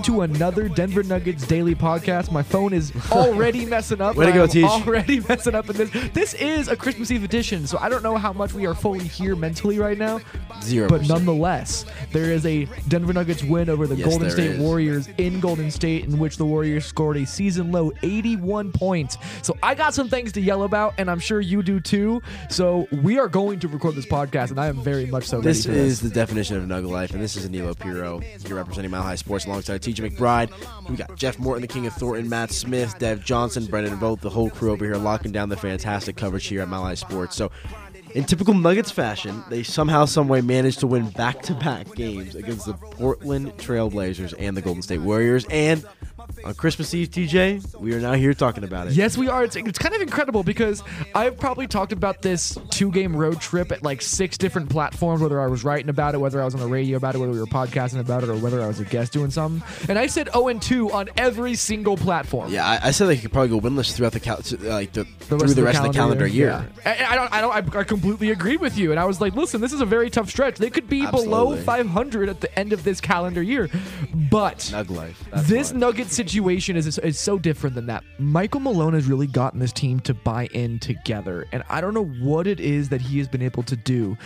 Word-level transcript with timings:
into 0.00 0.09
Another 0.20 0.68
Denver 0.68 1.02
Nuggets 1.02 1.46
daily 1.46 1.74
podcast. 1.74 2.30
My 2.30 2.42
phone 2.42 2.72
is 2.72 2.92
already 3.12 3.64
messing 3.64 4.00
up. 4.00 4.16
Way 4.16 4.26
to 4.26 4.32
go, 4.32 4.46
Teach. 4.46 4.64
Already 4.64 5.20
messing 5.28 5.54
up 5.54 5.68
in 5.70 5.76
this. 5.76 5.90
This 6.12 6.34
is 6.34 6.68
a 6.68 6.76
Christmas 6.76 7.10
Eve 7.10 7.24
edition, 7.24 7.66
so 7.66 7.78
I 7.78 7.88
don't 7.88 8.02
know 8.02 8.16
how 8.16 8.32
much 8.32 8.52
we 8.52 8.66
are 8.66 8.74
fully 8.74 9.00
here 9.00 9.36
mentally 9.36 9.78
right 9.78 9.98
now. 9.98 10.20
Zero. 10.62 10.88
But 10.88 11.08
nonetheless, 11.08 11.84
there 12.12 12.32
is 12.32 12.44
a 12.46 12.66
Denver 12.88 13.12
Nuggets 13.12 13.42
win 13.42 13.68
over 13.70 13.86
the 13.86 13.96
Yes, 13.96 14.08
Golden 14.08 14.30
State 14.30 14.50
is. 14.52 14.60
Warriors 14.60 15.08
in 15.18 15.40
Golden 15.40 15.70
State, 15.70 16.04
in 16.04 16.18
which 16.18 16.36
the 16.36 16.44
Warriors 16.44 16.84
scored 16.84 17.16
a 17.16 17.26
season 17.26 17.72
low 17.72 17.92
81 18.02 18.72
points. 18.72 19.16
So 19.42 19.56
I 19.62 19.74
got 19.74 19.94
some 19.94 20.08
things 20.08 20.32
to 20.32 20.40
yell 20.40 20.64
about, 20.64 20.94
and 20.98 21.10
I'm 21.10 21.18
sure 21.20 21.40
you 21.40 21.62
do 21.62 21.80
too. 21.80 22.22
So 22.48 22.86
we 23.02 23.18
are 23.18 23.28
going 23.28 23.60
to 23.60 23.68
record 23.68 23.94
this 23.94 24.06
podcast, 24.06 24.50
and 24.50 24.60
I 24.60 24.66
am 24.66 24.82
very 24.82 25.06
much 25.06 25.24
so 25.24 25.40
This 25.40 25.66
is 25.66 26.00
the 26.00 26.10
definition 26.10 26.56
of 26.56 26.66
Nugget 26.66 26.90
Life, 26.90 27.12
and 27.12 27.22
this 27.22 27.36
is 27.36 27.48
Aniello 27.48 27.78
Piro 27.78 28.20
You're 28.46 28.56
representing 28.56 28.90
Mile 28.90 29.02
High 29.02 29.14
Sports 29.14 29.46
alongside 29.46 29.82
TJ 29.82 30.09
McBride. 30.10 30.50
We 30.88 30.96
got 30.96 31.14
Jeff 31.16 31.38
Morton, 31.38 31.62
the 31.62 31.68
King 31.68 31.86
of 31.86 31.92
Thornton, 31.94 32.28
Matt 32.28 32.50
Smith, 32.50 32.98
Dev 32.98 33.24
Johnson, 33.24 33.66
Brendan 33.66 33.96
Vogt, 33.96 34.20
the 34.20 34.30
whole 34.30 34.50
crew 34.50 34.72
over 34.72 34.84
here 34.84 34.96
locking 34.96 35.32
down 35.32 35.48
the 35.48 35.56
fantastic 35.56 36.16
coverage 36.16 36.46
here 36.46 36.62
at 36.62 36.68
High 36.68 36.94
Sports. 36.94 37.36
So, 37.36 37.50
in 38.14 38.24
typical 38.24 38.54
Nuggets 38.54 38.90
fashion, 38.90 39.44
they 39.50 39.62
somehow, 39.62 40.04
someway 40.04 40.40
managed 40.40 40.80
to 40.80 40.88
win 40.88 41.10
back-to-back 41.10 41.94
games 41.94 42.34
against 42.34 42.66
the 42.66 42.74
Portland 42.74 43.52
Trailblazers 43.52 44.34
and 44.36 44.56
the 44.56 44.62
Golden 44.62 44.82
State 44.82 44.98
Warriors. 44.98 45.46
And 45.48 45.84
on 46.44 46.54
Christmas 46.54 46.92
Eve, 46.94 47.10
TJ, 47.10 47.76
we 47.78 47.94
are 47.94 48.00
now 48.00 48.12
here 48.12 48.34
talking 48.34 48.64
about 48.64 48.86
it. 48.88 48.94
Yes, 48.94 49.16
we 49.16 49.28
are. 49.28 49.44
It's, 49.44 49.56
it's 49.56 49.78
kind 49.78 49.94
of 49.94 50.00
incredible 50.00 50.42
because 50.42 50.82
I've 51.14 51.38
probably 51.38 51.66
talked 51.66 51.92
about 51.92 52.22
this 52.22 52.56
two 52.70 52.90
game 52.90 53.14
road 53.16 53.40
trip 53.40 53.72
at 53.72 53.82
like 53.82 54.02
six 54.02 54.38
different 54.38 54.70
platforms, 54.70 55.20
whether 55.22 55.40
I 55.40 55.46
was 55.46 55.64
writing 55.64 55.88
about 55.88 56.14
it, 56.14 56.18
whether 56.18 56.40
I 56.40 56.44
was 56.44 56.54
on 56.54 56.60
the 56.60 56.66
radio 56.66 56.96
about 56.96 57.14
it, 57.14 57.18
whether 57.18 57.32
we 57.32 57.40
were 57.40 57.46
podcasting 57.46 58.00
about 58.00 58.22
it, 58.22 58.28
or 58.28 58.36
whether 58.36 58.60
I 58.62 58.66
was 58.66 58.80
a 58.80 58.84
guest 58.84 59.12
doing 59.12 59.30
something. 59.30 59.62
And 59.88 59.98
I 59.98 60.06
said 60.06 60.28
0 60.32 60.48
and 60.48 60.62
2 60.62 60.90
on 60.92 61.08
every 61.16 61.54
single 61.54 61.96
platform. 61.96 62.52
Yeah, 62.52 62.66
I, 62.66 62.88
I 62.88 62.90
said 62.90 63.06
they 63.06 63.16
could 63.16 63.32
probably 63.32 63.50
go 63.50 63.60
winless 63.60 63.94
throughout 63.94 64.12
the 64.12 64.20
cal- 64.20 64.40
like 64.60 64.92
the, 64.92 65.04
The 65.28 65.38
through 65.38 65.54
the 65.54 65.62
rest 65.62 65.78
of 65.78 65.84
the 65.86 65.92
calendar 65.92 66.26
year. 66.26 66.66
Yeah. 66.84 66.92
And 66.92 67.06
I 67.06 67.14
don't. 67.14 67.32
I 67.32 67.40
don't. 67.40 67.76
I, 67.76 67.80
I 67.80 67.84
completely 67.84 68.30
agree 68.30 68.56
with 68.56 68.76
you. 68.78 68.90
And 68.90 69.00
I 69.00 69.04
was 69.04 69.20
like, 69.20 69.34
listen, 69.34 69.60
this 69.60 69.72
is 69.72 69.80
a 69.80 69.86
very 69.86 70.10
tough 70.10 70.28
stretch. 70.30 70.58
They 70.58 70.70
could 70.70 70.88
be 70.88 71.06
below 71.06 71.56
500 71.56 72.28
at 72.28 72.40
the 72.40 72.58
end 72.58 72.72
of 72.72 72.84
this 72.84 73.00
calendar 73.00 73.42
year, 73.42 73.68
but 74.30 74.58
Nug 74.58 74.90
life. 74.90 75.22
That's 75.30 75.48
this 75.48 75.72
why. 75.72 75.78
Nugget 75.78 76.08
situation 76.20 76.76
is, 76.76 76.98
is 76.98 77.18
so 77.18 77.38
different 77.38 77.74
than 77.74 77.86
that. 77.86 78.04
Michael 78.18 78.60
Malone 78.60 78.94
has 78.94 79.06
really 79.06 79.26
gotten 79.26 79.58
this 79.58 79.72
team 79.72 80.00
to 80.00 80.14
buy 80.14 80.46
in 80.52 80.78
together, 80.78 81.46
and 81.52 81.62
I 81.68 81.80
don't 81.80 81.94
know 81.94 82.04
what 82.04 82.46
it 82.46 82.60
is 82.60 82.88
that 82.88 83.00
he 83.00 83.18
has 83.18 83.28
been 83.28 83.42
able 83.42 83.62
to 83.64 83.76
do, 83.76 84.16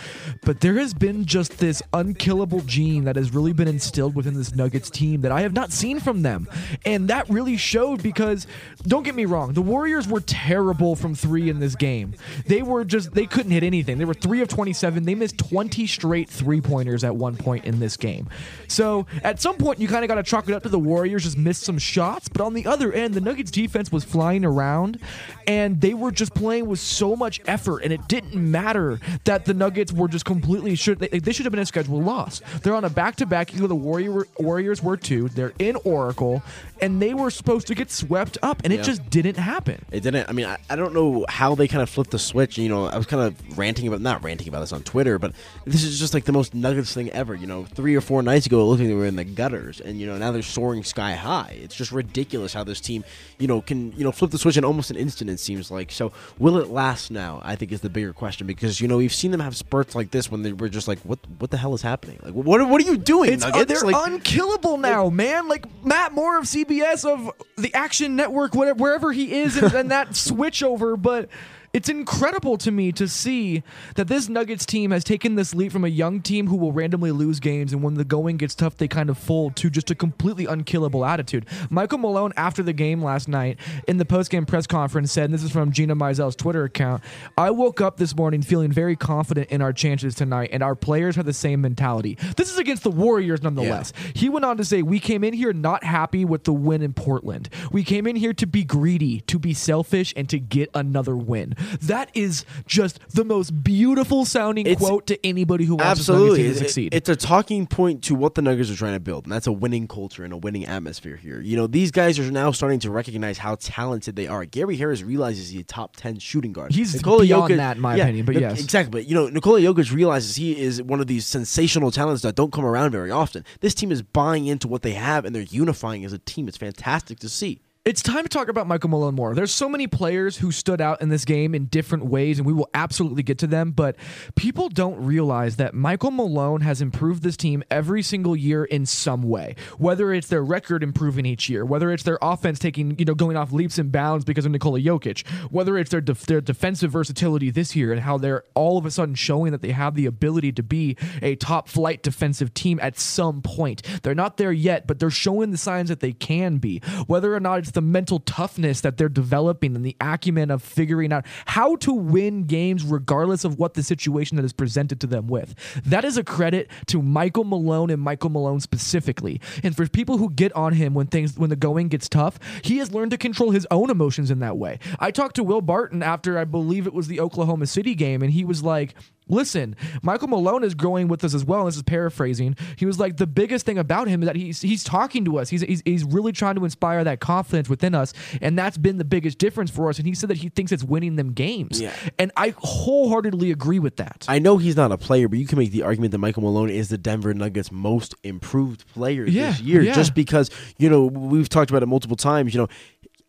but 0.43 0.61
there 0.61 0.75
has 0.75 0.93
been 0.93 1.25
just 1.25 1.57
this 1.57 1.81
unkillable 1.93 2.61
gene 2.61 3.03
that 3.05 3.15
has 3.15 3.33
really 3.33 3.53
been 3.53 3.67
instilled 3.67 4.15
within 4.15 4.33
this 4.33 4.55
Nuggets 4.55 4.89
team 4.89 5.21
that 5.21 5.31
I 5.31 5.41
have 5.41 5.53
not 5.53 5.71
seen 5.71 5.99
from 5.99 6.21
them, 6.21 6.47
and 6.85 7.07
that 7.07 7.29
really 7.29 7.57
showed 7.57 8.01
because 8.01 8.47
don't 8.83 9.03
get 9.03 9.15
me 9.15 9.25
wrong, 9.25 9.53
the 9.53 9.61
Warriors 9.61 10.07
were 10.07 10.21
terrible 10.21 10.95
from 10.95 11.15
three 11.15 11.49
in 11.49 11.59
this 11.59 11.75
game. 11.75 12.15
They 12.47 12.61
were 12.61 12.85
just 12.85 13.13
they 13.13 13.25
couldn't 13.25 13.51
hit 13.51 13.63
anything. 13.63 13.97
They 13.97 14.05
were 14.05 14.13
three 14.13 14.41
of 14.41 14.47
twenty-seven. 14.47 15.03
They 15.03 15.15
missed 15.15 15.37
twenty 15.37 15.87
straight 15.87 16.29
three 16.29 16.61
pointers 16.61 17.03
at 17.03 17.15
one 17.15 17.35
point 17.35 17.65
in 17.65 17.79
this 17.79 17.97
game. 17.97 18.29
So 18.67 19.05
at 19.23 19.41
some 19.41 19.57
point, 19.57 19.79
you 19.79 19.87
kind 19.87 20.03
of 20.03 20.07
got 20.07 20.15
to 20.15 20.23
chalk 20.23 20.47
it 20.47 20.53
up 20.53 20.63
to 20.63 20.69
the 20.69 20.79
Warriors 20.79 21.23
just 21.25 21.37
missed 21.37 21.63
some 21.63 21.77
shots. 21.85 22.27
But 22.27 22.41
on 22.41 22.53
the 22.53 22.65
other 22.65 22.91
end, 22.91 23.13
the 23.13 23.21
Nuggets 23.21 23.51
defense 23.51 23.91
was 23.91 24.03
flying 24.03 24.43
around, 24.43 24.99
and 25.47 25.79
they 25.79 25.93
were 25.93 26.11
just 26.11 26.33
playing 26.33 26.65
with 26.67 26.79
so 26.79 27.15
much 27.15 27.39
effort, 27.47 27.83
and 27.83 27.93
it 27.93 28.07
didn't 28.07 28.35
matter 28.35 28.99
that 29.25 29.45
the 29.45 29.53
Nuggets 29.53 29.93
were 29.93 30.07
just 30.07 30.25
completely 30.25 30.75
should 30.75 30.99
they, 30.99 31.07
they 31.19 31.31
should 31.31 31.45
have 31.45 31.51
been 31.51 31.61
a 31.61 31.65
scheduled 31.65 32.03
loss. 32.03 32.41
They're 32.63 32.75
on 32.75 32.83
a 32.85 32.89
back-to-back. 32.89 33.53
You 33.53 33.61
know 33.61 33.67
the 33.67 33.75
Warrior 33.75 34.25
Warriors 34.39 34.81
were 34.83 34.97
too. 34.97 35.29
They're 35.29 35.53
in 35.59 35.75
Oracle, 35.83 36.41
and 36.81 37.01
they 37.01 37.13
were 37.13 37.29
supposed 37.29 37.67
to 37.67 37.75
get 37.75 37.91
swept 37.91 38.37
up, 38.41 38.61
and 38.63 38.73
it 38.73 38.77
Yeah. 38.77 38.83
just 38.83 39.09
didn't 39.09 39.37
happen. 39.37 39.85
It 39.91 40.01
didn't. 40.01 40.27
I 40.29 40.31
mean, 40.33 40.45
I, 40.45 40.57
I 40.69 40.75
don't 40.75 40.93
know 40.93 41.25
how 41.29 41.55
they 41.55 41.67
kind 41.67 41.81
of 41.83 41.89
flipped 41.89 42.11
the 42.11 42.19
switch. 42.19 42.57
You 42.57 42.69
know, 42.69 42.85
I 42.87 42.97
was 42.97 43.05
kind 43.05 43.21
of 43.23 43.57
ranting 43.57 43.87
about 43.87 44.01
not 44.01 44.23
ranting 44.23 44.47
about 44.47 44.61
this 44.61 44.73
on 44.73 44.81
Twitter, 44.83 45.19
but 45.19 45.33
this 45.65 45.83
is 45.83 45.99
just 45.99 46.13
like 46.13 46.25
the 46.25 46.31
most 46.31 46.53
Nuggets 46.55 46.93
thing 46.93 47.09
ever. 47.11 47.35
You 47.35 47.47
know, 47.47 47.65
three 47.65 47.95
or 47.95 48.01
four 48.01 48.21
nights 48.23 48.45
ago, 48.45 48.61
it 48.61 48.63
looked 48.63 48.79
like 48.79 48.89
they 48.89 48.95
were 48.95 49.05
in 49.05 49.15
the 49.15 49.23
gutters, 49.23 49.79
and 49.81 49.99
you 49.99 50.07
know 50.07 50.17
now 50.17 50.31
they're 50.31 50.41
soaring 50.41 50.83
sky 50.83 51.13
high. 51.13 51.57
It's 51.61 51.74
just 51.75 51.91
ridiculous 51.91 52.53
how 52.53 52.63
this 52.63 52.79
team, 52.81 53.03
you 53.39 53.47
know, 53.47 53.61
can 53.61 53.91
you 53.93 54.03
know 54.03 54.11
flip 54.11 54.31
the 54.31 54.37
switch 54.37 54.57
in 54.57 54.65
almost 54.65 54.89
an 54.91 54.97
instant. 54.97 55.29
It 55.29 55.39
seems 55.39 55.69
like. 55.71 55.91
So 55.91 56.11
will 56.39 56.57
it 56.57 56.69
last 56.69 57.11
now? 57.11 57.41
I 57.43 57.55
think 57.55 57.71
is 57.71 57.81
the 57.81 57.89
bigger 57.89 58.13
question 58.13 58.47
because 58.47 58.79
you 58.81 58.87
know 58.87 58.97
we've 58.97 59.13
seen 59.13 59.31
them 59.31 59.39
have 59.39 59.55
spurts 59.55 59.95
like 59.95 60.11
this 60.11 60.29
when 60.31 60.41
they 60.43 60.53
were 60.53 60.69
just 60.69 60.87
like, 60.87 60.99
what 60.99 61.19
what 61.39 61.51
the 61.51 61.57
hell 61.57 61.73
is 61.73 61.81
happening? 61.81 62.19
Like, 62.23 62.33
what 62.33 62.67
what 62.67 62.81
are 62.81 62.85
you 62.85 62.97
doing? 62.97 63.33
It's 63.33 63.43
Nuggets? 63.43 63.81
they're 63.81 63.91
Like- 63.91 64.07
unkillable 64.07 64.77
now, 64.77 65.09
man. 65.09 65.47
Like 65.47 65.65
Matt 65.85 66.13
Moore 66.13 66.37
of 66.37 66.45
CBS 66.45 67.05
of 67.05 67.31
the 67.57 67.73
Action 67.73 68.15
Network, 68.15 68.55
whatever, 68.55 68.77
wherever 68.81 69.11
he 69.11 69.33
is, 69.33 69.57
and, 69.57 69.73
and 69.73 69.91
that 69.91 70.15
switch 70.15 70.63
over. 70.63 70.95
But 70.97 71.29
it's 71.75 71.89
incredible 71.89 72.57
to 72.57 72.71
me 72.71 72.93
to 72.93 73.05
see 73.05 73.61
that 73.95 74.07
this 74.07 74.29
Nuggets 74.29 74.65
team 74.65 74.91
has 74.91 75.03
taken 75.03 75.35
this 75.35 75.53
leap 75.53 75.73
from 75.73 75.83
a 75.83 75.89
young 75.89 76.21
team 76.21 76.47
who 76.47 76.55
will 76.55 76.71
randomly 76.71 77.11
lose 77.11 77.41
games, 77.41 77.73
and 77.73 77.83
when 77.83 77.95
the 77.95 78.05
going 78.05 78.37
gets 78.37 78.55
tough, 78.55 78.77
they 78.77 78.87
kind 78.87 79.09
of 79.09 79.17
fold 79.17 79.57
to 79.57 79.69
just 79.69 79.91
a 79.91 79.95
completely 79.95 80.45
unkillable 80.45 81.03
attitude. 81.03 81.45
Michael 81.69 81.97
Malone, 81.97 82.31
after 82.37 82.63
the 82.63 82.71
game 82.71 83.03
last 83.03 83.27
night 83.27 83.59
in 83.89 83.97
the 83.97 84.05
post-game 84.05 84.45
press 84.45 84.65
conference, 84.65 85.11
said, 85.11 85.25
and 85.25 85.33
"This 85.33 85.43
is 85.43 85.51
from 85.51 85.73
Gina 85.73 85.97
Mizell's 85.97 86.37
Twitter 86.37 86.63
account. 86.63 87.03
I 87.37 87.51
woke 87.51 87.81
up 87.81 87.97
this 87.97 88.15
morning 88.15 88.41
feeling 88.41 88.71
very 88.71 88.95
confident 88.95 89.49
in 89.49 89.61
our 89.61 89.73
chances 89.73 90.15
tonight, 90.15 90.51
and 90.53 90.63
our 90.63 90.75
players 90.75 91.17
have 91.17 91.25
the 91.25 91.33
same 91.33 91.59
mentality. 91.59 92.17
This 92.37 92.49
is 92.53 92.57
against 92.57 92.83
the 92.83 92.91
Warriors, 92.91 93.43
nonetheless. 93.43 93.91
He 94.13 94.29
went 94.29 94.45
on 94.45 94.55
to 94.55 94.63
say, 94.63 94.81
"We 94.81 95.01
came 95.01 95.25
in 95.25 95.33
here 95.33 95.51
not 95.51 95.83
happy 95.83 96.23
with 96.23 96.45
the 96.45 96.53
win 96.53 96.81
in 96.81 96.93
Portland. 96.93 97.49
We 97.69 97.83
came 97.83 98.07
in 98.07 98.15
here 98.15 98.33
to 98.33 98.47
be 98.47 98.63
greedy, 98.63 99.19
to 99.27 99.37
be 99.37 99.53
selfish, 99.53 100.13
and 100.15 100.29
to 100.29 100.39
get 100.39 100.69
another 100.73 101.17
win." 101.17 101.53
That 101.81 102.09
is 102.13 102.45
just 102.67 102.99
the 103.13 103.23
most 103.23 103.63
beautiful 103.63 104.25
sounding 104.25 104.65
It's- 104.65 104.77
quote 104.79 105.07
to 105.07 105.25
anybody 105.25 105.65
who 105.65 105.75
wants 105.75 105.99
Absolutely, 105.99 106.43
to 106.43 106.49
It- 106.49 106.57
succeed. 106.57 106.93
it's 106.93 107.09
a 107.09 107.15
talking 107.15 107.67
point 107.67 108.03
to 108.03 108.15
what 108.15 108.35
the 108.35 108.41
Nuggets 108.41 108.69
are 108.69 108.75
trying 108.75 108.93
to 108.93 108.99
build, 108.99 109.25
and 109.25 109.31
that's 109.33 109.47
a 109.47 109.51
winning 109.51 109.87
culture 109.87 110.23
and 110.23 110.33
a 110.33 110.37
winning 110.37 110.65
atmosphere 110.65 111.15
here. 111.15 111.41
You 111.41 111.55
know, 111.57 111.67
these 111.67 111.91
guys 111.91 112.19
are 112.19 112.31
now 112.31 112.51
starting 112.51 112.79
to 112.79 112.91
recognize 112.91 113.37
how 113.39 113.55
talented 113.59 114.15
they 114.15 114.27
are. 114.27 114.45
Gary 114.45 114.77
Harris 114.77 115.03
realizes 115.03 115.49
he's 115.49 115.61
a 115.61 115.63
top 115.63 115.95
ten 115.95 116.19
shooting 116.19 116.53
guard. 116.53 116.73
He's 116.73 116.93
Nikola 116.95 117.23
beyond 117.23 117.53
Jokic- 117.53 117.57
that, 117.57 117.75
in 117.77 117.81
my 117.81 117.95
yeah, 117.95 118.03
opinion, 118.03 118.25
but 118.25 118.35
yes. 118.39 118.63
exactly. 118.63 118.91
But 119.01 119.09
you 119.09 119.15
know, 119.15 119.27
Nikola 119.29 119.59
Jokic 119.61 119.91
realizes 119.93 120.35
he 120.35 120.59
is 120.59 120.81
one 120.81 120.99
of 120.99 121.07
these 121.07 121.25
sensational 121.25 121.91
talents 121.91 122.21
that 122.23 122.35
don't 122.35 122.51
come 122.53 122.65
around 122.65 122.91
very 122.91 123.11
often. 123.11 123.43
This 123.61 123.73
team 123.73 123.91
is 123.91 124.01
buying 124.01 124.45
into 124.47 124.67
what 124.67 124.81
they 124.81 124.93
have, 124.93 125.25
and 125.25 125.35
they're 125.35 125.43
unifying 125.43 126.05
as 126.05 126.13
a 126.13 126.19
team. 126.19 126.47
It's 126.47 126.57
fantastic 126.57 127.19
to 127.19 127.29
see. 127.29 127.59
It's 127.85 128.01
time 128.01 128.23
to 128.23 128.29
talk 128.29 128.47
about 128.47 128.65
Michael 128.65 128.89
Malone 128.89 129.13
more. 129.13 129.35
There's 129.35 129.51
so 129.51 129.69
many 129.69 129.85
players 129.85 130.37
who 130.37 130.51
stood 130.51 130.81
out 130.81 131.03
in 131.03 131.09
this 131.09 131.23
game 131.23 131.53
in 131.53 131.65
different 131.67 132.05
ways, 132.05 132.39
and 132.39 132.47
we 132.47 132.51
will 132.51 132.67
absolutely 132.73 133.21
get 133.21 133.37
to 133.37 133.47
them. 133.47 133.69
But 133.69 133.95
people 134.33 134.69
don't 134.69 135.05
realize 135.05 135.57
that 135.57 135.75
Michael 135.75 136.09
Malone 136.09 136.61
has 136.61 136.81
improved 136.81 137.21
this 137.21 137.37
team 137.37 137.63
every 137.69 138.01
single 138.01 138.35
year 138.35 138.65
in 138.65 138.87
some 138.87 139.21
way. 139.21 139.55
Whether 139.77 140.11
it's 140.13 140.29
their 140.29 140.43
record 140.43 140.81
improving 140.81 141.27
each 141.27 141.47
year, 141.47 141.63
whether 141.63 141.91
it's 141.91 142.01
their 142.01 142.17
offense 142.23 142.57
taking, 142.57 142.97
you 142.97 143.05
know, 143.05 143.13
going 143.13 143.37
off 143.37 143.51
leaps 143.51 143.77
and 143.77 143.91
bounds 143.91 144.25
because 144.25 144.47
of 144.47 144.51
Nikola 144.51 144.79
Jokic, 144.79 145.23
whether 145.51 145.77
it's 145.77 145.91
their 145.91 146.01
def- 146.01 146.25
their 146.25 146.41
defensive 146.41 146.89
versatility 146.89 147.51
this 147.51 147.75
year 147.75 147.91
and 147.91 148.01
how 148.01 148.17
they're 148.17 148.45
all 148.55 148.79
of 148.79 148.87
a 148.87 148.89
sudden 148.89 149.13
showing 149.13 149.51
that 149.51 149.61
they 149.61 149.73
have 149.73 149.93
the 149.93 150.07
ability 150.07 150.51
to 150.53 150.63
be 150.63 150.97
a 151.21 151.35
top 151.35 151.69
flight 151.69 152.01
defensive 152.01 152.51
team 152.55 152.79
at 152.81 152.97
some 152.97 153.43
point. 153.43 153.83
They're 154.01 154.15
not 154.15 154.37
there 154.37 154.51
yet, 154.51 154.87
but 154.87 154.97
they're 154.97 155.11
showing 155.11 155.51
the 155.51 155.57
signs 155.57 155.89
that 155.89 155.99
they 155.99 156.13
can 156.13 156.57
be. 156.57 156.79
Whether 157.05 157.35
or 157.35 157.39
not 157.39 157.59
it's 157.59 157.74
the 157.75 157.81
mental 157.81 158.19
toughness 158.19 158.81
that 158.81 158.97
they're 158.97 159.07
developing 159.07 159.75
and 159.75 159.85
the 159.85 159.95
acumen 160.01 160.49
of 160.49 160.63
figuring 160.63 161.13
out 161.13 161.25
how 161.45 161.75
to 161.75 161.93
win 161.93 162.45
games 162.45 162.83
regardless 162.83 163.43
of 163.43 163.59
what 163.59 163.75
the 163.75 163.83
situation 163.83 164.37
that 164.37 164.45
is 164.45 164.53
presented 164.53 164.99
to 165.01 165.07
them 165.07 165.27
with. 165.27 165.53
That 165.85 166.03
is 166.03 166.17
a 166.17 166.23
credit 166.23 166.71
to 166.87 167.01
Michael 167.01 167.43
Malone 167.43 167.89
and 167.89 168.01
Michael 168.01 168.29
Malone 168.31 168.59
specifically. 168.59 169.39
And 169.63 169.75
for 169.75 169.87
people 169.87 170.17
who 170.17 170.31
get 170.31 170.53
on 170.53 170.73
him 170.73 170.93
when 170.93 171.07
things 171.07 171.37
when 171.37 171.49
the 171.49 171.55
going 171.55 171.89
gets 171.89 172.09
tough, 172.09 172.39
he 172.63 172.77
has 172.79 172.91
learned 172.91 173.11
to 173.11 173.17
control 173.17 173.51
his 173.51 173.67
own 173.69 173.89
emotions 173.89 174.31
in 174.31 174.39
that 174.39 174.57
way. 174.57 174.79
I 174.99 175.11
talked 175.11 175.35
to 175.35 175.43
Will 175.43 175.61
Barton 175.61 176.01
after 176.01 176.37
I 176.39 176.45
believe 176.45 176.87
it 176.87 176.93
was 176.93 177.07
the 177.07 177.19
Oklahoma 177.19 177.67
City 177.67 177.93
game 177.93 178.23
and 178.23 178.31
he 178.31 178.43
was 178.43 178.63
like 178.63 178.95
Listen, 179.27 179.75
Michael 180.03 180.27
Malone 180.27 180.63
is 180.63 180.75
growing 180.75 181.07
with 181.07 181.23
us 181.23 181.33
as 181.33 181.43
well. 181.43 181.61
And 181.61 181.67
this 181.67 181.75
is 181.77 181.83
paraphrasing. 181.83 182.55
He 182.75 182.85
was 182.85 182.99
like, 182.99 183.17
the 183.17 183.25
biggest 183.25 183.65
thing 183.65 183.77
about 183.77 184.07
him 184.07 184.21
is 184.21 184.27
that 184.27 184.35
he's 184.35 184.61
he's 184.61 184.83
talking 184.83 185.25
to 185.25 185.39
us. 185.39 185.49
He's, 185.49 185.61
he's 185.61 185.81
he's 185.83 186.03
really 186.03 186.31
trying 186.31 186.55
to 186.55 186.63
inspire 186.63 187.03
that 187.03 187.19
confidence 187.19 187.67
within 187.67 187.95
us, 187.95 188.13
and 188.41 188.57
that's 188.57 188.77
been 188.77 188.97
the 188.97 189.05
biggest 189.05 189.37
difference 189.37 189.71
for 189.71 189.89
us. 189.89 189.97
And 189.97 190.07
he 190.07 190.13
said 190.13 190.29
that 190.29 190.37
he 190.37 190.49
thinks 190.49 190.71
it's 190.71 190.83
winning 190.83 191.15
them 191.15 191.33
games. 191.33 191.81
Yeah. 191.81 191.95
And 192.19 192.31
I 192.37 192.53
wholeheartedly 192.57 193.51
agree 193.51 193.79
with 193.79 193.97
that. 193.97 194.25
I 194.27 194.39
know 194.39 194.57
he's 194.57 194.75
not 194.75 194.91
a 194.91 194.97
player, 194.97 195.27
but 195.27 195.39
you 195.39 195.47
can 195.47 195.57
make 195.57 195.71
the 195.71 195.81
argument 195.83 196.11
that 196.11 196.19
Michael 196.19 196.43
Malone 196.43 196.69
is 196.69 196.89
the 196.89 196.97
Denver 196.97 197.33
Nuggets' 197.33 197.71
most 197.71 198.13
improved 198.23 198.85
player 198.93 199.25
Yeah, 199.25 199.51
this 199.51 199.61
year, 199.61 199.81
yeah. 199.81 199.93
just 199.93 200.13
because 200.13 200.49
you 200.77 200.89
know 200.89 201.05
we've 201.05 201.49
talked 201.49 201.71
about 201.71 201.81
it 201.81 201.87
multiple 201.87 202.17
times. 202.17 202.53
You 202.53 202.61
know, 202.61 202.67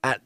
at 0.04 0.20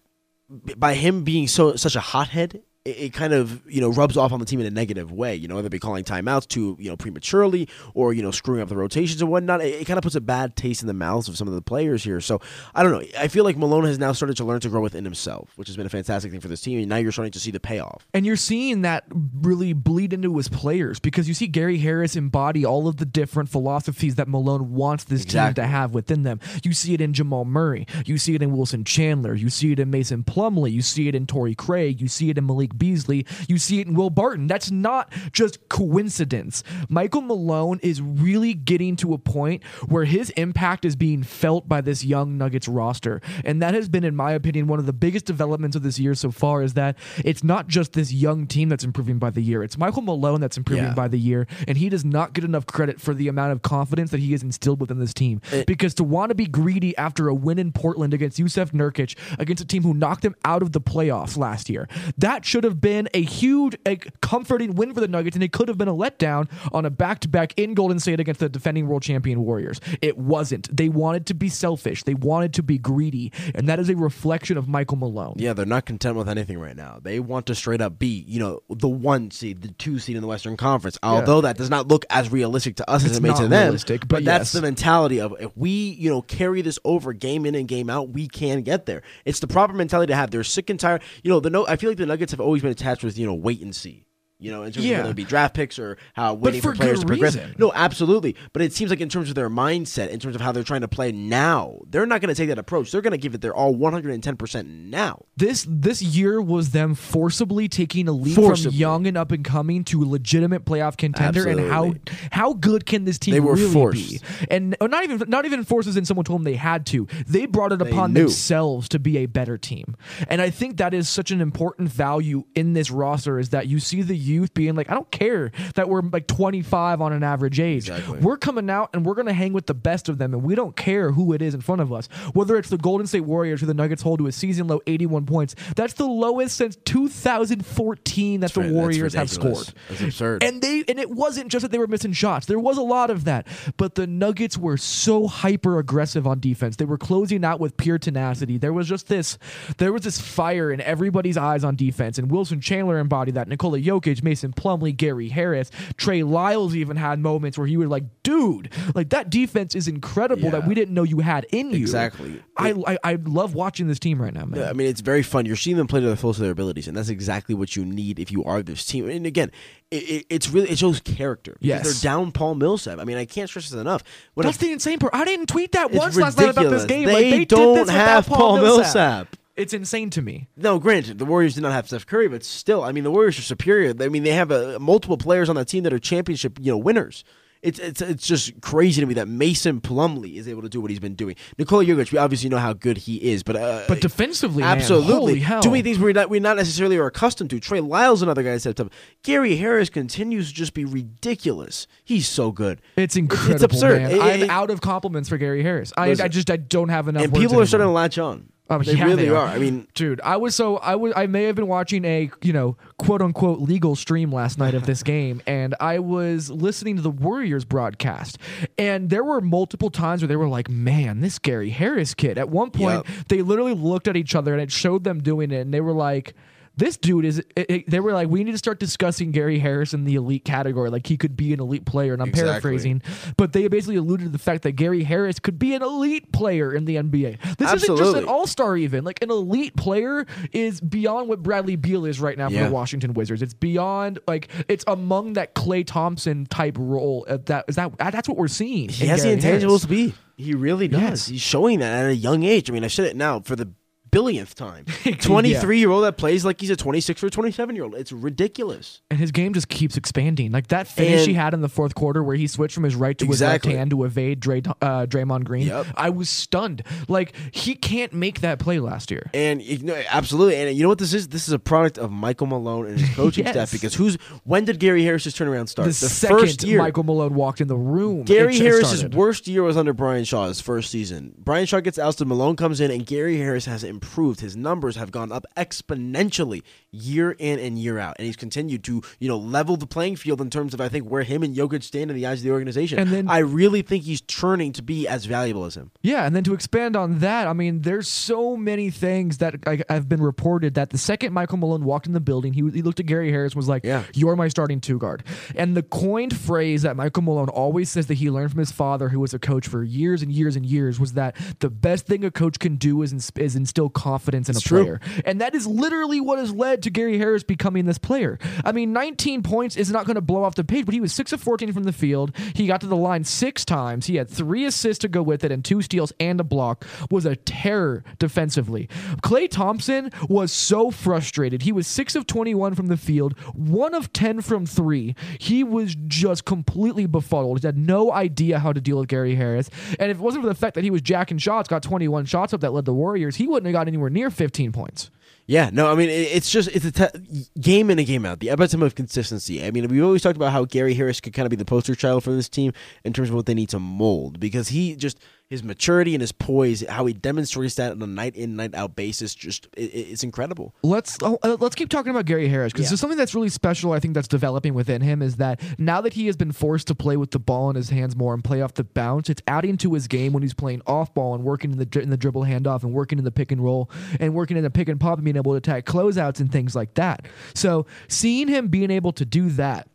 by 0.77 0.95
him 0.95 1.23
being 1.23 1.47
so 1.47 1.77
such 1.77 1.95
a 1.95 2.01
hothead. 2.01 2.63
It, 2.85 2.97
it 2.99 3.13
kind 3.13 3.33
of 3.35 3.61
you 3.71 3.81
know 3.81 3.91
rubs 3.91 4.17
off 4.17 4.33
on 4.33 4.39
the 4.41 4.47
team 4.47 4.59
in 4.61 4.67
a 4.67 4.71
negative 4.71 5.13
way, 5.13 5.35
you 5.35 5.49
know, 5.49 5.57
whether 5.57 5.67
it 5.67 5.71
be 5.71 5.79
calling 5.79 6.03
timeouts 6.05 6.49
too 6.49 6.77
you 6.81 6.89
know 6.89 6.97
prematurely 6.97 7.69
or 7.95 8.13
you 8.15 8.23
know 8.23 8.31
screwing 8.31 8.63
up 8.63 8.69
the 8.69 8.77
rotations 8.77 9.21
and 9.21 9.31
whatnot. 9.31 9.61
It, 9.61 9.83
it 9.83 9.85
kind 9.87 9.99
of 9.99 10.03
puts 10.03 10.15
a 10.15 10.21
bad 10.21 10.57
taste 10.57 10.81
in 10.81 10.87
the 10.89 10.95
mouths 10.95 11.29
of 11.29 11.37
some 11.37 11.47
of 11.47 11.53
the 11.55 11.61
players 11.63 12.03
here. 12.05 12.21
So 12.21 12.41
I 12.75 12.83
don't 12.83 12.93
know. 12.93 13.03
I 13.19 13.29
feel 13.29 13.45
like 13.45 13.57
Malone 13.59 13.85
has 13.85 13.99
now 13.99 14.13
started 14.13 14.37
to 14.39 14.45
learn 14.45 14.61
to 14.61 14.69
grow 14.71 14.81
within 14.81 15.05
himself, 15.05 15.53
which 15.57 15.69
has 15.69 15.77
been 15.77 15.85
a 15.87 15.91
fantastic 15.91 16.31
thing 16.33 16.41
for 16.41 16.49
this 16.49 16.63
team. 16.63 16.79
And 16.79 16.89
now 16.89 16.97
you're 16.97 17.13
starting 17.13 17.33
to 17.33 17.41
see 17.41 17.51
the 17.51 17.61
payoff. 17.61 18.07
And 18.15 18.25
you're 18.25 18.37
seeing 18.37 18.81
that 18.83 19.05
really 19.43 19.73
bleed 19.75 20.13
into 20.15 20.35
his 20.39 20.49
players 20.49 20.99
because 21.01 21.29
you 21.29 21.35
see 21.35 21.47
Gary 21.49 21.77
Harris 21.79 22.17
embody 22.17 22.65
all 22.65 22.89
of 22.89 22.97
the 22.97 23.05
different 23.05 23.51
philosophies 23.51 24.15
that 24.15 24.27
Malone 24.29 24.73
wants 24.73 25.05
this 25.05 25.23
Exactly. 25.23 25.63
team 25.63 25.65
to 25.65 25.69
have 25.71 25.93
within 25.93 26.23
them. 26.23 26.41
You 26.65 26.73
see 26.73 26.95
it 26.95 27.03
in 27.03 27.13
Jamal 27.13 27.45
Murray. 27.45 27.87
You 28.07 28.17
see 28.17 28.35
it 28.35 28.43
in 28.43 28.53
Wilson 28.53 28.85
Chandler. 28.85 29.35
You 29.35 29.51
see 29.51 29.73
it 29.73 29.79
in 29.79 29.91
Mason 29.91 30.25
Plumlee. 30.25 30.73
You 30.73 30.81
see 30.83 31.09
it 31.09 31.15
in 31.15 31.27
Torrey 31.27 31.55
Craig. 31.55 32.01
You 32.01 32.09
see 32.09 32.31
it 32.31 32.39
in 32.39 32.47
Malik 32.47 32.70
Beasley. 32.79 33.27
You 33.49 33.59
see 33.59 33.81
it 33.81 33.87
in 33.87 33.95
Will 33.95 34.11
Barton. 34.11 34.47
That's 34.47 34.71
not 34.71 35.13
just 35.33 35.69
coincidence. 35.69 36.63
Michael 36.89 37.21
Malone 37.23 37.81
is 37.83 38.01
really 38.01 38.55
getting 38.55 38.97
to 38.97 39.13
a 39.15 39.19
point 39.19 39.63
where 39.89 40.05
his 40.05 40.31
impact 40.31 40.85
is 40.85 40.97
being 40.97 41.23
felt 41.23 41.69
by 41.69 41.81
this 41.81 42.05
young 42.05 42.39
Nuggets 42.39 42.69
roster. 42.69 43.21
And 43.45 43.61
that 43.63 43.75
has 43.75 43.89
been, 43.89 44.05
in 44.05 44.15
my 44.17 44.33
opinion, 44.33 44.67
one 44.67 44.79
of 44.79 44.87
the 44.87 44.93
biggest 44.93 45.27
developments 45.27 45.77
of 45.77 45.83
this 45.83 45.99
year 45.99 46.15
so 46.15 46.31
far 46.31 46.63
is 46.63 46.75
that 46.75 46.97
it's 47.25 47.45
not 47.45 47.67
just 47.69 47.93
this 47.93 48.13
young 48.13 48.47
team 48.47 48.69
that's 48.69 48.85
improving 48.85 49.19
by 49.19 49.31
the 49.31 49.41
year. 49.43 49.63
It's 49.63 49.77
Michael 49.77 50.03
Malone 50.03 50.41
that's 50.41 50.57
improving 50.57 50.85
Yeah. 50.87 50.95
by 50.95 51.09
the 51.09 51.19
year. 51.19 51.47
And 51.69 51.77
he 51.77 51.89
does 51.89 52.05
not 52.05 52.33
get 52.33 52.45
enough 52.45 52.67
credit 52.67 53.01
for 53.01 53.15
the 53.15 53.29
amount 53.29 53.53
of 53.53 53.63
confidence 53.63 54.11
that 54.11 54.21
he 54.21 54.33
has 54.33 54.43
instilled 54.43 54.81
within 54.81 54.99
this 54.99 55.13
team. 55.15 55.41
Eh. 55.53 55.65
because 55.67 55.95
to 55.95 56.05
want 56.05 56.31
to 56.31 56.35
be 56.35 56.47
greedy 56.47 56.97
after 56.97 57.29
a 57.29 57.35
win 57.35 57.59
in 57.59 57.73
Portland 57.73 58.15
against 58.15 58.39
Jusuf 58.39 58.73
Nurkic, 58.73 59.17
against 59.39 59.63
a 59.63 59.67
team 59.67 59.83
who 59.83 59.95
knocked 59.95 60.25
him 60.25 60.35
out 60.45 60.63
of 60.63 60.73
the 60.73 60.81
playoffs 60.81 61.37
last 61.37 61.69
year, 61.69 61.89
that 62.19 62.45
should 62.45 62.60
have 62.65 62.81
been 62.81 63.09
a 63.15 63.23
huge, 63.23 63.77
a 63.87 63.97
comforting 64.21 64.75
win 64.75 64.95
for 64.95 65.01
the 65.01 65.09
Nuggets, 65.09 65.37
and 65.37 65.43
it 65.43 65.53
could 65.53 65.69
have 65.69 65.79
been 65.79 65.89
a 65.89 65.95
letdown 65.95 66.49
on 66.73 66.85
a 66.85 66.91
back-to-back 66.91 67.55
in 67.57 67.75
Golden 67.75 67.99
State 67.99 68.21
against 68.21 68.41
the 68.41 68.49
defending 68.49 68.89
world 68.89 69.03
champion 69.03 69.43
Warriors. 69.43 69.81
It 70.03 70.19
wasn't. 70.19 70.75
They 70.75 70.89
wanted 70.89 71.27
to 71.27 71.35
be 71.35 71.49
selfish. 71.49 72.05
They 72.05 72.15
wanted 72.15 72.55
to 72.55 72.63
be 72.63 72.79
greedy, 72.79 73.33
and 73.55 73.69
that 73.69 73.79
is 73.79 73.89
a 73.89 73.97
reflection 73.97 74.57
of 74.57 74.69
Michael 74.69 74.97
Malone. 74.97 75.35
Yeah, 75.37 75.53
they're 75.53 75.67
not 75.67 75.87
content 75.87 76.17
with 76.17 76.29
anything 76.29 76.59
right 76.59 76.77
now. 76.77 76.99
They 77.03 77.21
want 77.21 77.47
to 77.47 77.55
straight 77.55 77.81
up 77.81 77.99
be, 77.99 78.25
you 78.27 78.41
know, 78.41 78.61
the 78.69 78.89
one 78.89 79.31
seed, 79.31 79.63
the 79.63 79.69
two 79.69 79.99
seed 79.99 80.17
in 80.17 80.23
the 80.23 80.29
Western 80.29 80.57
Conference. 80.57 80.99
Although 81.03 81.43
that 81.43 81.57
does 81.57 81.71
not 81.71 81.89
look 81.89 82.05
as 82.11 82.31
realistic 82.31 82.77
to 82.77 82.91
us 82.91 83.03
It's 83.03 83.13
as 83.13 83.19
it 83.19 83.23
may 83.23 83.35
to 83.35 83.49
them. 83.49 83.77
but 84.09 84.25
that's 84.25 84.27
yes. 84.27 84.53
the 84.53 84.63
mentality 84.63 85.21
of 85.21 85.35
if 85.41 85.57
we, 85.57 85.71
you 85.71 86.11
know, 86.11 86.23
carry 86.23 86.63
this 86.63 86.79
over 86.85 87.13
game 87.13 87.47
in 87.47 87.55
and 87.55 87.69
game 87.69 87.91
out, 87.91 88.11
we 88.11 88.29
can 88.29 88.63
get 88.63 88.87
there. 88.87 89.03
It's 89.25 89.41
the 89.41 89.47
proper 89.47 89.73
mentality 89.73 90.13
to 90.13 90.17
have. 90.17 90.31
They're 90.31 90.45
sick 90.45 90.71
and 90.71 90.79
tired. 90.79 91.03
You 91.23 91.31
know, 91.31 91.41
the 91.41 91.51
no. 91.51 91.67
I 91.67 91.77
feel 91.77 91.91
like 91.91 91.99
the 91.99 92.07
Nuggets 92.07 92.33
have 92.33 92.41
always 92.51 92.63
been 92.63 92.73
attached 92.73 93.05
with, 93.05 93.17
you 93.17 93.27
know, 93.27 93.35
wait 93.35 93.63
and 93.63 93.75
see. 93.75 94.03
You 94.41 94.51
know, 94.51 94.63
in 94.63 94.73
terms 94.73 94.87
Yeah. 94.87 94.93
of 94.95 94.99
whether 95.01 95.11
it 95.11 95.17
be 95.17 95.25
draft 95.25 95.55
picks 95.55 95.79
or 95.79 95.99
how 96.15 96.33
waiting 96.35 96.61
for 96.63 96.73
for, 96.75 96.77
players 96.81 97.01
to 97.01 97.07
progress. 97.07 97.37
reason. 97.37 97.55
No, 97.59 97.73
absolutely. 97.75 98.37
But 98.55 98.63
it 98.63 98.73
seems 98.73 98.91
like 98.91 99.01
in 99.01 99.09
terms 99.11 99.29
of 99.29 99.35
their 99.35 99.51
mindset, 99.51 100.09
in 100.09 100.19
terms 100.19 100.35
of 100.35 100.41
how 100.41 100.51
they're 100.51 100.63
trying 100.65 100.81
to 100.81 100.89
play 100.89 101.13
now, 101.13 101.79
they're 101.89 102.07
not 102.07 102.21
going 102.23 102.35
to 102.35 102.35
take 102.35 102.49
that 102.49 102.59
approach. 102.59 102.91
They're 102.91 103.03
going 103.03 103.11
to 103.13 103.19
give 103.19 103.35
it 103.35 103.43
their 103.43 103.55
all 103.55 103.75
110% 103.75 104.67
now. 104.91 105.25
This 105.37 105.67
this 105.69 106.03
year 106.03 106.41
was 106.41 106.71
them 106.71 106.95
forcibly 106.95 107.69
taking 107.69 108.09
a 108.09 108.13
leap 108.13 108.35
Forcibly. 108.35 108.73
from 108.73 108.79
young 108.79 109.07
and 109.07 109.17
up 109.17 109.33
and 109.33 109.45
coming 109.45 109.85
to 109.85 110.03
a 110.03 110.07
legitimate 110.07 110.65
playoff 110.65 110.97
contender. 110.97 111.47
And 111.49 111.71
how 111.71 111.95
how 112.33 112.55
good 112.55 112.87
can 112.87 113.05
this 113.05 113.19
team 113.19 113.35
They 113.35 113.41
were 113.41 113.55
really 113.55 113.73
forced. 113.73 114.11
be? 114.11 114.21
And 114.51 114.77
uh, 114.81 114.87
not 114.87 115.05
even 115.05 115.23
not 115.29 115.45
even 115.45 115.65
forces 115.65 115.97
in 115.97 116.05
someone 116.05 116.25
told 116.25 116.41
them 116.41 116.45
they 116.45 116.57
had 116.57 116.87
to. 116.87 117.07
They 117.27 117.47
brought 117.47 117.73
it 117.73 117.83
upon 117.83 118.13
knew. 118.13 118.21
themselves 118.23 118.89
to 118.91 118.99
be 118.99 119.19
a 119.19 119.27
better 119.27 119.59
team. 119.59 119.97
And 120.29 120.41
I 120.41 120.51
think 120.51 120.77
that 120.79 120.95
is 120.95 121.09
such 121.09 121.31
an 121.31 121.41
important 121.41 121.89
value 121.91 122.45
in 122.55 122.73
this 122.73 122.91
roster 122.91 123.39
is 123.39 123.51
that 123.51 123.67
you 123.67 123.81
see 123.81 124.03
the 124.03 124.17
youth 124.31 124.55
being 124.55 124.75
like, 124.75 124.91
I 124.91 124.95
don't 124.95 125.11
care 125.11 125.53
that 125.75 125.89
we're 125.89 126.03
like 126.03 126.27
25 126.27 127.01
on 127.01 127.13
an 127.13 127.23
average 127.23 127.61
age. 127.61 127.89
Exactly. 127.91 128.21
We're 128.21 128.37
coming 128.37 128.71
out 128.71 128.91
and 128.95 129.05
we're 129.05 129.15
going 129.15 129.27
to 129.27 129.33
hang 129.33 129.53
with 129.53 129.67
the 129.67 129.75
best 129.75 130.09
of 130.09 130.19
them, 130.19 130.33
and 130.33 130.43
we 130.43 130.55
don't 130.55 130.77
care 130.77 131.13
who 131.13 131.33
it 131.33 131.43
is 131.43 131.55
in 131.55 131.61
front 131.61 131.81
of 131.81 131.93
us. 131.93 132.07
Whether 132.33 132.57
it's 132.57 132.71
the 132.71 132.79
Golden 132.79 133.07
State 133.07 133.21
Warriors, 133.21 133.61
who 133.61 133.67
the 133.67 133.75
Nuggets 133.75 134.03
hold 134.03 134.21
to 134.21 134.27
a 134.27 134.33
season 134.33 134.67
low 134.67 134.81
81 134.87 135.27
points, 135.27 135.55
that's 135.77 135.95
the 135.95 136.07
lowest 136.07 136.57
since 136.57 136.77
2014 136.85 138.41
that 138.41 138.53
the 138.53 138.61
That's 138.61 138.73
Warriors 138.73 139.15
have 139.15 139.31
scored. 139.31 139.73
That's 139.89 140.01
absurd. 140.01 140.43
And 140.43 140.63
they 140.63 140.85
and 140.89 140.99
it 140.99 141.11
wasn't 141.11 141.49
just 141.49 141.63
that 141.63 141.71
they 141.71 141.79
were 141.79 141.87
missing 141.87 142.13
shots. 142.13 142.47
There 142.47 142.59
was 142.59 142.79
a 142.79 142.83
lot 142.83 143.11
of 143.11 143.25
that, 143.25 143.47
but 143.77 143.95
the 143.95 144.07
Nuggets 144.07 144.57
were 144.57 144.77
so 144.77 145.27
hyper 145.27 145.79
aggressive 145.79 146.27
on 146.27 146.41
defense. 146.41 146.77
They 146.77 146.85
were 146.85 146.99
closing 146.99 147.45
out 147.45 147.61
with 147.61 147.77
pure 147.77 147.99
tenacity. 147.99 148.59
There 148.59 148.73
was 148.73 148.89
just 148.89 149.09
this, 149.09 149.39
there 149.79 149.93
was 149.93 150.03
this 150.03 150.21
fire 150.21 150.71
in 150.71 150.81
everybody's 150.81 151.37
eyes 151.37 151.65
on 151.65 151.77
defense. 151.77 152.19
And 152.19 152.31
Wilson 152.31 152.61
Chandler 152.61 152.99
embodied 152.99 153.35
that. 153.35 153.49
Nikola 153.49 153.79
Jokic, 153.79 154.20
Mason 154.23 154.53
Plumlee, 154.53 154.97
Gary 154.97 155.29
Harris, 155.29 155.71
Trey 155.97 156.23
Lyles 156.23 156.75
even 156.75 156.97
had 156.97 157.19
moments 157.19 157.59
where 157.59 157.67
he 157.67 157.77
was 157.77 157.89
like, 157.89 158.05
"Dude, 158.23 158.71
like 158.95 159.11
that 159.11 159.31
defense 159.31 159.75
is 159.75 159.89
incredible 159.89 160.51
that 160.51 160.67
we 160.67 160.75
didn't 160.75 160.95
know 160.95 161.03
you 161.03 161.21
had 161.21 161.47
in 161.53 161.71
you." 161.71 161.79
Exactly. 161.81 162.43
I, 162.57 162.75
I 162.87 162.99
I 163.05 163.15
love 163.25 163.55
watching 163.55 163.89
this 163.89 163.99
team 163.99 164.21
right 164.21 164.35
now, 164.35 164.45
man. 164.45 164.69
I 164.69 164.73
mean, 164.73 164.87
it's 164.87 165.01
very 165.01 165.23
fun. 165.23 165.47
You're 165.47 165.57
seeing 165.57 165.77
them 165.77 165.87
play 165.87 166.01
to 166.01 166.07
the 166.07 166.17
fullest 166.17 166.39
of 166.39 166.43
their 166.43 166.53
abilities, 166.53 166.89
and 166.89 166.97
that's 166.97 167.09
exactly 167.09 167.55
what 167.55 167.77
you 167.77 167.85
need 167.85 168.19
if 168.19 168.31
you 168.31 168.45
are 168.45 168.63
this 168.63 168.85
team. 168.85 169.09
And 169.09 169.27
again, 169.27 169.51
it, 169.91 169.97
it, 169.97 170.27
it's 170.29 170.51
really 170.51 170.71
it 170.71 170.79
shows 170.79 171.01
character. 171.01 171.57
Yes. 171.61 171.85
they're 171.85 172.11
down 172.11 172.33
Paul 172.33 172.55
Millsap. 172.55 172.99
I 172.99 173.05
mean, 173.05 173.17
I 173.17 173.25
can't 173.25 173.49
stress 173.49 173.71
this 173.71 173.81
enough. 173.81 174.03
When 174.35 174.45
That's 174.47 174.57
a- 174.59 174.61
the 174.61 174.73
insane 174.73 174.99
part. 174.99 175.15
I 175.15 175.25
didn't 175.25 175.47
tweet 175.47 175.73
that 175.73 175.91
once 175.91 176.17
last 176.17 176.39
night 176.39 176.51
about 176.51 176.71
this 176.71 176.85
game. 176.85 177.07
They 177.07 177.13
like, 177.15 177.23
they 177.23 177.45
don't 177.45 177.75
did 177.75 177.77
this 177.77 177.87
without 177.89 178.07
have 178.09 178.27
Paul 178.27 178.57
Millsap. 178.61 179.37
It's 179.61 179.73
insane 179.75 180.11
to 180.11 180.23
me. 180.23 180.49
no, 180.57 180.79
granted, 180.79 181.19
the 181.19 181.25
Warriors 181.27 181.55
did 181.55 181.63
not 181.63 181.73
have 181.73 181.87
Steph 181.87 182.07
Curry, 182.07 182.29
but 182.29 182.43
still, 182.45 182.83
I 182.83 182.93
mean, 182.93 183.05
the 183.05 183.11
Warriors 183.11 183.39
are 183.39 183.43
superior. 183.43 183.93
I 184.01 184.09
mean, 184.09 184.23
they 184.23 184.33
have 184.33 184.51
uh 184.51 184.79
multiple 184.81 185.17
players 185.19 185.49
on 185.49 185.57
that 185.57 185.67
team 185.69 185.83
that 185.85 185.93
are 185.93 185.99
championship, 185.99 186.59
you 186.61 186.73
know, 186.73 186.79
winners. 186.79 187.25
It's 187.63 187.79
it's 187.79 188.01
it's 188.01 188.27
just 188.27 188.59
crazy 188.63 189.03
to 189.03 189.07
me 189.07 189.13
that 189.15 189.29
Mason 189.29 189.83
Plumlee 189.83 190.37
is 190.37 190.49
able 190.49 190.63
to 190.63 190.71
do 190.71 190.81
what 190.81 190.89
he's 190.91 190.99
been 190.99 191.15
doing. 191.15 191.37
Nikola 191.59 191.85
Jokic, 191.85 192.11
we 192.11 192.17
obviously 192.17 192.49
know 192.49 192.57
how 192.57 192.73
good 192.73 192.97
he 192.97 193.17
is, 193.33 193.43
but 193.43 193.55
uh, 193.55 193.85
But 193.87 194.01
defensively, 194.01 194.63
man, 194.63 194.79
absolutely, 194.79 195.41
hell. 195.41 195.61
doing 195.61 195.83
things 195.85 195.99
we're 195.99 196.15
not 196.15 196.31
we 196.31 196.41
not 196.41 196.57
necessarily 196.57 196.97
are 196.97 197.05
accustomed 197.05 197.51
to. 197.51 197.61
Trey 197.61 197.81
Lyles, 197.81 198.23
another 198.23 198.43
guy 198.43 198.53
that 198.53 198.61
stepped 198.61 198.81
up. 198.81 198.91
Gary 199.23 199.57
Harris 199.57 199.91
continues 199.91 200.49
to 200.49 200.55
just 200.55 200.73
be 200.73 200.87
ridiculous. 200.87 201.87
He's 202.03 202.27
so 202.27 202.51
good. 202.51 202.81
It's 202.97 203.15
incredible, 203.17 203.55
It's 203.57 203.63
absurd. 203.63 204.03
man. 204.03 204.11
It- 204.13 204.21
I'm 204.23 204.43
it- 204.45 204.49
out 204.51 204.71
of 204.71 204.81
compliments 204.81 205.29
for 205.29 205.37
Gary 205.37 205.63
Harris. 205.63 205.93
I, 205.99 206.13
I 206.13 206.29
just 206.29 206.51
I 206.51 206.57
don't 206.57 206.89
have 206.89 207.09
enough. 207.09 207.25
and 207.25 207.33
words 207.33 207.45
people 207.45 207.61
are 207.61 207.67
starting 207.67 207.89
to 207.89 207.93
latch 207.93 208.17
on. 208.19 208.49
Oh, 208.73 208.79
They 208.79 208.93
yeah, 208.95 209.05
really 209.05 209.25
they 209.25 209.31
are. 209.31 209.47
I 209.49 209.59
mean, 209.59 209.89
Dude, 209.95 210.21
I 210.23 210.37
was 210.37 210.55
so 210.55 210.77
I 210.77 210.95
was 210.95 211.13
I 211.17 211.27
may 211.27 211.45
have 211.45 211.57
been 211.57 211.67
watching 211.67 212.05
a 212.05 212.31
you 212.41 212.53
know 212.53 212.77
quote 212.99 213.21
unquote 213.21 213.59
legal 213.59 213.97
stream 213.97 214.31
last 214.33 214.59
night 214.59 214.75
of 214.75 214.87
this 214.87 215.03
game, 215.17 215.43
and 215.47 215.75
I 215.81 215.99
was 215.99 216.51
listening 216.51 216.95
to 216.97 217.03
the 217.03 217.11
Warriors 217.11 217.65
broadcast, 217.65 218.39
and 218.79 219.11
there 219.11 219.25
were 219.25 219.41
multiple 219.41 219.91
times 219.91 220.23
where 220.23 220.29
they 220.29 220.37
were 220.37 220.49
like, 220.49 220.71
"Man, 220.71 221.21
this 221.21 221.39
Gary 221.41 221.71
Harris 221.71 222.15
kid." 222.15 222.39
At 222.39 222.49
one 222.49 222.71
point, 222.71 223.05
Yep. 223.09 223.27
they 223.29 223.43
literally 223.43 223.75
looked 223.75 224.07
at 224.07 224.17
each 224.17 224.35
other 224.37 224.53
and 224.53 224.63
it 224.63 224.71
showed 224.71 225.03
them 225.03 225.21
doing 225.21 225.51
it, 225.51 225.61
and 225.63 225.75
they 225.75 225.81
were 225.81 225.93
like. 225.93 226.35
This 226.81 226.97
dude 226.97 227.25
is. 227.25 227.39
It, 227.39 227.67
it- 227.71 227.91
they 227.91 228.01
were 228.01 228.13
like, 228.13 228.29
we 228.29 228.43
need 228.43 228.53
to 228.53 228.59
start 228.59 228.81
discussing 228.81 229.31
Gary 229.31 229.59
Harris 229.59 229.95
in 229.95 230.05
the 230.05 230.15
elite 230.17 230.45
category. 230.45 230.91
Like 230.91 231.07
he 231.07 231.17
could 231.17 231.37
be 231.37 231.53
an 231.53 231.61
elite 231.61 231.85
player, 231.85 232.13
and 232.13 232.23
I'm 232.23 232.29
Exactly. 232.29 232.51
paraphrasing, 232.51 233.03
but 233.37 233.53
they 233.53 233.69
basically 233.69 233.97
alluded 233.97 234.27
to 234.27 234.31
the 234.33 234.39
fact 234.39 234.63
that 234.65 234.73
Gary 234.73 235.03
Harris 235.05 235.39
could 235.39 235.59
be 235.59 235.75
an 235.75 235.83
elite 235.83 236.33
player 236.33 236.73
in 236.75 236.85
the 236.87 236.97
NBA. 236.97 237.57
This 237.59 237.73
isn't 237.73 237.97
just 237.97 238.17
an 238.17 238.25
all 238.25 238.47
star, 238.47 238.77
even 238.77 239.05
like 239.05 239.23
an 239.23 239.31
elite 239.31 239.77
player 239.77 240.27
is 240.53 240.81
beyond 240.81 241.29
what 241.29 241.43
Bradley 241.43 241.77
Beal 241.77 242.05
is 242.05 242.21
right 242.21 242.37
now 242.39 242.49
for 242.49 242.55
Yeah. 242.55 242.69
the 242.69 242.73
Washington 242.75 243.15
Wizards. 243.15 243.43
It's 243.43 243.55
beyond 243.55 244.19
like 244.27 244.49
it's 244.69 244.85
among 244.87 245.35
that 245.35 245.55
Klay 245.55 245.87
Thompson 245.87 246.47
type 246.47 246.77
role. 246.79 247.27
That 247.29 247.65
is 247.69 247.77
that 247.77 247.93
uh, 248.01 248.11
that's 248.11 248.29
what 248.29 248.39
we're 248.39 248.49
seeing. 248.49 248.89
he 248.89 249.07
has 249.07 249.23
the 249.23 249.29
intangibles 249.29 249.43
Harris. 249.43 249.81
to 249.83 249.89
be. 249.89 250.15
He 250.37 250.55
really 250.55 250.89
does. 250.89 251.01
Yes. 251.01 251.27
He's 251.29 251.41
showing 251.43 251.81
that 251.81 252.05
at 252.05 252.11
a 252.11 252.17
young 252.17 252.45
age. 252.45 252.71
I 252.71 252.73
mean, 252.73 252.83
I 252.85 252.89
said 252.89 253.05
it 253.07 253.15
now 253.17 253.41
for 253.41 253.57
the 253.57 253.71
billionth 254.11 254.55
time. 254.55 254.85
23 255.21 255.79
year 255.79 255.91
old 255.91 256.05
that 256.05 256.17
plays 256.17 256.45
like 256.45 256.61
he's 256.61 256.71
a 256.71 256.77
26 256.77 257.23
or 257.25 257.31
27 257.31 257.75
year 257.75 257.85
old. 257.85 257.95
It's 257.95 258.13
ridiculous. 258.13 259.01
and 259.11 259.19
his 259.19 259.31
game 259.33 259.55
just 259.55 259.69
keeps 259.69 259.97
expanding. 259.97 260.53
Like 260.53 260.69
that 260.69 260.87
finish 260.89 261.21
And- 261.21 261.29
he 261.29 261.35
had 261.35 261.55
in 261.55 261.61
the 261.61 261.69
fourth 261.69 261.95
quarter, 261.95 262.23
where 262.23 262.37
he 262.37 262.47
switched 262.47 262.75
from 262.75 262.85
his 262.85 262.95
right 262.97 263.17
to 263.19 263.25
Exactly. 263.25 263.71
his 263.71 263.77
left 263.77 263.79
hand 263.79 263.91
to 263.91 264.05
evade 264.05 264.41
Dray, 264.41 264.63
uh, 264.81 265.07
Draymond 265.07 265.45
Green. 265.45 265.67
Yep. 265.69 265.87
I 265.97 266.11
was 266.11 266.29
stunned. 266.29 266.83
Like 267.09 267.35
he 267.53 267.75
can't 267.75 268.13
make 268.13 268.41
that 268.41 268.59
play 268.59 268.81
last 268.81 269.11
year. 269.11 269.31
And 269.35 269.63
you 269.63 269.79
know, 269.79 270.01
absolutely. 270.09 270.57
And 270.57 270.77
you 270.77 270.83
know 270.83 270.89
what 270.89 270.99
this 270.99 271.15
is? 271.15 271.29
This 271.29 271.47
is 271.49 271.53
a 271.55 271.59
product 271.59 271.99
of 271.99 272.11
Michael 272.11 272.47
Malone 272.47 272.87
and 272.87 272.99
his 273.01 273.09
coaching 273.17 273.45
Yes. 273.45 273.55
staff. 273.55 273.73
Because 273.73 273.95
who's 273.95 274.17
when 274.45 274.65
did 274.65 274.79
Gary 274.81 275.05
Harris's 275.05 275.35
turnaround 275.35 275.69
start? 275.69 275.87
The, 275.87 275.93
second 275.95 276.39
first 276.39 276.63
year. 276.65 276.79
Michael 276.79 277.05
Malone 277.05 277.35
walked 277.35 277.61
in 277.61 277.69
the 277.69 277.77
room, 277.77 278.25
Gary 278.25 278.57
Harris's 278.59 279.01
started. 279.01 279.15
worst 279.15 279.47
year 279.49 279.63
was 279.63 279.77
under 279.77 279.93
Brian 279.93 280.25
Shaw's 280.25 280.61
first 280.61 280.91
season. 280.91 281.35
Brian 281.39 281.67
Shaw 281.67 281.81
gets 281.81 281.99
ousted, 281.99 282.27
Malone 282.27 282.57
comes 282.57 282.81
in, 282.81 282.91
and 282.91 283.05
Gary 283.07 283.37
Harris 283.39 283.65
has 283.67 283.85
improved. 283.85 284.00
His 284.41 284.57
numbers 284.57 284.97
have 284.97 285.11
gone 285.11 285.31
up 285.31 285.47
exponentially 285.57 286.63
year 286.93 287.31
in 287.39 287.59
and 287.59 287.79
year 287.79 287.99
out, 287.99 288.17
and 288.19 288.27
he's 288.27 288.37
continued 288.37 288.85
to 288.85 289.03
you 289.19 289.29
know 289.29 289.39
level 289.39 289.77
the 289.77 289.87
playing 289.87 290.17
field 290.17 290.41
in 290.41 290.51
terms 290.51 290.75
of 290.75 290.81
I 290.81 290.89
think 290.89 291.09
where 291.09 291.23
him 291.23 291.43
and 291.43 291.55
Jokic 291.55 291.83
stand 291.83 292.11
in 292.11 292.17
the 292.17 292.27
eyes 292.27 292.41
of 292.41 292.45
the 292.45 292.51
organization. 292.51 292.99
And 292.99 293.11
then- 293.11 293.29
I 293.29 293.39
really 293.39 293.83
think 293.83 294.05
he's 294.05 294.21
turning 294.23 294.73
to 294.73 294.83
be 294.83 295.07
as 295.07 295.25
valuable 295.27 295.65
as 295.65 295.77
him. 295.77 295.91
Yeah, 296.03 296.27
and 296.27 296.35
then 296.35 296.45
to 296.45 296.55
expand 296.55 296.97
on 296.97 297.19
that, 297.21 297.47
I 297.47 297.53
mean, 297.53 297.83
there's 297.83 298.09
so 298.09 298.57
many 298.57 298.91
things 298.91 299.39
that 299.39 299.55
I, 299.67 299.83
have 299.89 300.09
been 300.09 300.23
reported 300.23 300.75
that 300.75 300.91
the 300.91 300.99
second 300.99 301.33
Michael 301.33 301.59
Malone 301.59 301.85
walked 301.85 302.07
in 302.07 302.13
the 302.13 302.21
building, 302.21 302.53
he, 302.53 302.61
he 302.71 302.83
looked 302.83 303.01
at 303.01 303.07
Gary 303.07 303.31
Harris 303.31 303.53
and 303.53 303.57
was 303.59 303.69
like, 303.69 303.85
Yeah. 303.85 304.05
"You're 304.15 304.37
my 304.37 304.49
starting 304.49 304.81
two 304.81 304.99
guard." 304.99 305.23
And 305.55 305.77
the 305.77 305.83
coined 305.83 306.37
phrase 306.37 306.83
that 306.83 306.97
Michael 306.97 307.23
Malone 307.23 307.49
always 307.49 307.91
says 307.91 308.07
that 308.09 308.15
he 308.15 308.31
learned 308.31 308.51
from 308.51 308.59
his 308.61 308.73
father, 308.73 309.09
who 309.11 309.21
was 309.21 309.33
a 309.35 309.39
coach 309.39 309.67
for 309.69 309.83
years 309.85 310.23
and 310.23 310.33
years 310.33 310.57
and 310.57 310.65
years, 310.67 310.99
was 310.99 311.13
that 311.15 311.37
the 311.61 311.71
best 311.71 312.07
thing 312.07 312.25
a 312.25 312.31
coach 312.31 312.59
can 312.59 312.77
do 312.77 313.03
is, 313.03 313.13
ins- 313.13 313.31
is 313.37 313.55
instill 313.57 313.91
confidence 313.91 314.49
in 314.49 314.57
It's 314.57 314.65
a 314.65 314.69
true. 314.69 314.83
player, 314.85 315.01
and 315.25 315.41
that 315.41 315.55
is 315.55 315.67
literally 315.67 316.21
what 316.21 316.39
has 316.39 316.53
led 316.53 316.80
to 316.83 316.91
Gary 316.91 317.19
Harris 317.19 317.43
becoming 317.43 317.87
this 317.87 317.99
player. 317.99 318.39
I 318.65 318.73
mean, 318.73 318.93
19 318.93 319.43
points 319.43 319.77
is 319.77 319.91
not 319.91 320.07
going 320.07 320.17
to 320.17 320.21
blow 320.21 320.45
off 320.45 320.55
the 320.55 320.65
page, 320.65 320.85
but 320.85 320.95
he 320.95 321.01
was 321.01 321.13
six 321.13 321.33
of 321.33 321.41
14 321.41 321.73
from 321.73 321.85
the 321.85 321.93
field. 321.93 322.35
He 322.55 322.67
got 322.67 322.81
to 322.83 322.87
the 322.87 322.97
line 322.97 323.25
six 323.25 323.65
times. 323.65 324.07
He 324.07 324.17
had 324.17 324.29
three 324.29 324.65
assists 324.65 325.01
to 325.03 325.09
go 325.09 325.23
with 325.23 325.45
it 325.45 325.53
and 325.53 325.65
two 325.65 325.83
steals 325.83 326.13
and 326.21 326.41
a 326.41 326.45
block. 326.45 326.87
Was 327.11 327.27
a 327.27 327.37
terror 327.37 328.05
defensively. 328.19 328.89
Klay 329.23 329.51
Thompson 329.51 330.11
was 330.29 330.53
so 330.53 330.91
frustrated. 330.91 331.63
He 331.63 331.73
was 331.73 331.87
six 331.87 332.15
of 332.15 332.27
21 332.27 332.75
from 332.75 332.87
the 332.87 332.97
field, 332.97 333.39
one 333.55 333.95
of 333.95 334.13
10 334.13 334.41
from 334.41 334.67
three. 334.67 335.15
He 335.39 335.65
was 335.65 335.97
just 336.07 336.45
completely 336.45 337.07
befuddled. 337.07 337.61
He 337.61 337.67
had 337.67 337.79
no 337.79 338.13
idea 338.13 338.59
how 338.59 338.73
to 338.73 338.81
deal 338.81 338.99
with 338.99 339.09
Gary 339.09 339.35
Harris. 339.35 339.71
And 339.99 340.11
if 340.11 340.19
it 340.19 340.21
wasn't 340.21 340.45
for 340.45 340.49
the 340.49 340.55
fact 340.55 340.75
that 340.75 340.85
he 340.85 340.91
was 340.91 341.03
jacking 341.03 341.39
shots, 341.39 341.69
got 341.69 341.83
21 341.83 342.27
shots 342.27 342.53
up 342.53 342.61
that 342.61 342.73
led 342.73 342.85
the 342.85 342.95
Warriors, 342.95 343.37
he 343.37 343.47
wouldn't 343.47 343.67
have 343.67 343.73
got 343.73 343.89
anywhere 343.89 344.11
near 344.11 344.31
15 344.31 344.73
points. 344.73 345.11
Yeah, 345.47 345.71
no, 345.73 345.91
I 345.91 345.95
mean 345.97 346.09
it, 346.09 346.29
it's 346.33 346.51
just 346.51 346.69
it's 346.69 346.85
a 346.85 346.93
te- 346.93 347.47
game 347.61 347.91
in 347.91 347.99
a 347.99 348.05
game 348.05 348.25
out. 348.25 348.41
The 348.41 348.51
epitome 348.51 348.87
of 348.87 348.95
consistency. 348.95 349.65
I 349.65 349.71
mean, 349.71 349.89
we've 349.89 350.05
always 350.05 350.23
talked 350.23 350.37
about 350.37 350.53
how 350.53 350.65
Gary 350.65 350.95
Harris 350.95 351.21
could 351.21 351.33
kind 351.33 351.47
of 351.47 351.51
be 351.51 351.57
the 351.57 351.65
poster 351.65 351.95
child 351.95 352.23
for 352.23 352.33
this 352.33 352.49
team 352.49 352.73
in 353.05 353.13
terms 353.13 353.31
of 353.31 353.35
what 353.35 353.47
they 353.47 353.55
need 353.55 353.69
to 353.71 353.81
mold 353.81 354.39
because 354.39 354.69
he 354.69 354.95
just 354.95 355.19
his 355.51 355.65
maturity 355.65 356.15
and 356.15 356.21
his 356.21 356.31
poise, 356.31 356.87
how 356.89 357.05
he 357.07 357.13
demonstrates 357.13 357.75
that 357.75 357.91
on 357.91 358.01
a 358.01 358.07
night 358.07 358.37
in 358.37 358.55
night 358.55 358.73
out 358.73 358.95
basis, 358.95 359.35
just 359.35 359.67
it, 359.77 359.83
it's 359.93 360.23
incredible. 360.23 360.73
Let's 360.85 361.19
oh, 361.23 361.41
uh, 361.43 361.57
let's 361.59 361.75
keep 361.75 361.89
talking 361.89 362.11
about 362.11 362.25
Gary 362.25 362.49
Harris 362.49 362.73
because 362.73 362.87
Yeah. 362.87 362.91
there's 362.91 363.01
something 363.01 363.19
that's 363.19 363.35
really 363.35 363.49
special. 363.49 363.91
I 363.93 363.99
think 363.99 364.15
that's 364.15 364.29
developing 364.29 364.75
within 364.75 365.03
him 365.03 365.21
is 365.21 365.37
that 365.37 365.61
now 365.77 366.01
that 366.03 366.13
he 366.13 366.27
has 366.27 366.37
been 366.37 366.53
forced 366.53 366.87
to 366.87 366.95
play 366.95 367.17
with 367.17 367.33
the 367.33 367.41
ball 367.41 367.69
in 367.69 367.75
his 367.75 367.91
hands 367.91 368.15
more 368.15 368.33
and 368.33 368.45
play 368.45 368.63
off 368.63 368.75
the 368.75 368.85
bounce, 368.85 369.29
it's 369.29 369.43
adding 369.49 369.77
to 369.79 369.93
his 369.95 370.07
game 370.07 370.33
when 370.33 370.45
he's 370.45 370.55
playing 370.55 370.83
off 370.87 371.13
ball 371.13 371.35
and 371.35 371.43
working 371.43 371.73
in 371.73 371.79
the 371.79 372.01
in 372.01 372.11
the 372.11 372.17
dribble 372.17 372.45
handoff 372.45 372.85
and 372.85 372.93
working 372.93 373.19
in 373.19 373.25
the 373.25 373.33
pick 373.33 373.51
and 373.51 373.61
roll 373.61 373.91
and 374.21 374.33
working 374.35 374.57
in 374.57 374.63
the 374.63 374.71
pick 374.71 374.89
and 374.89 375.01
pop 375.01 375.19
and 375.19 375.25
being 375.25 375.37
able 375.37 375.51
to 375.53 375.57
attack 375.59 375.85
closeouts 375.85 376.39
and 376.39 376.53
things 376.53 376.77
like 376.77 376.95
that. 376.95 377.27
So 377.55 377.87
seeing 378.07 378.47
him 378.47 378.69
being 378.69 378.93
able 378.93 379.11
to 379.15 379.25
do 379.25 379.49
that. 379.51 379.89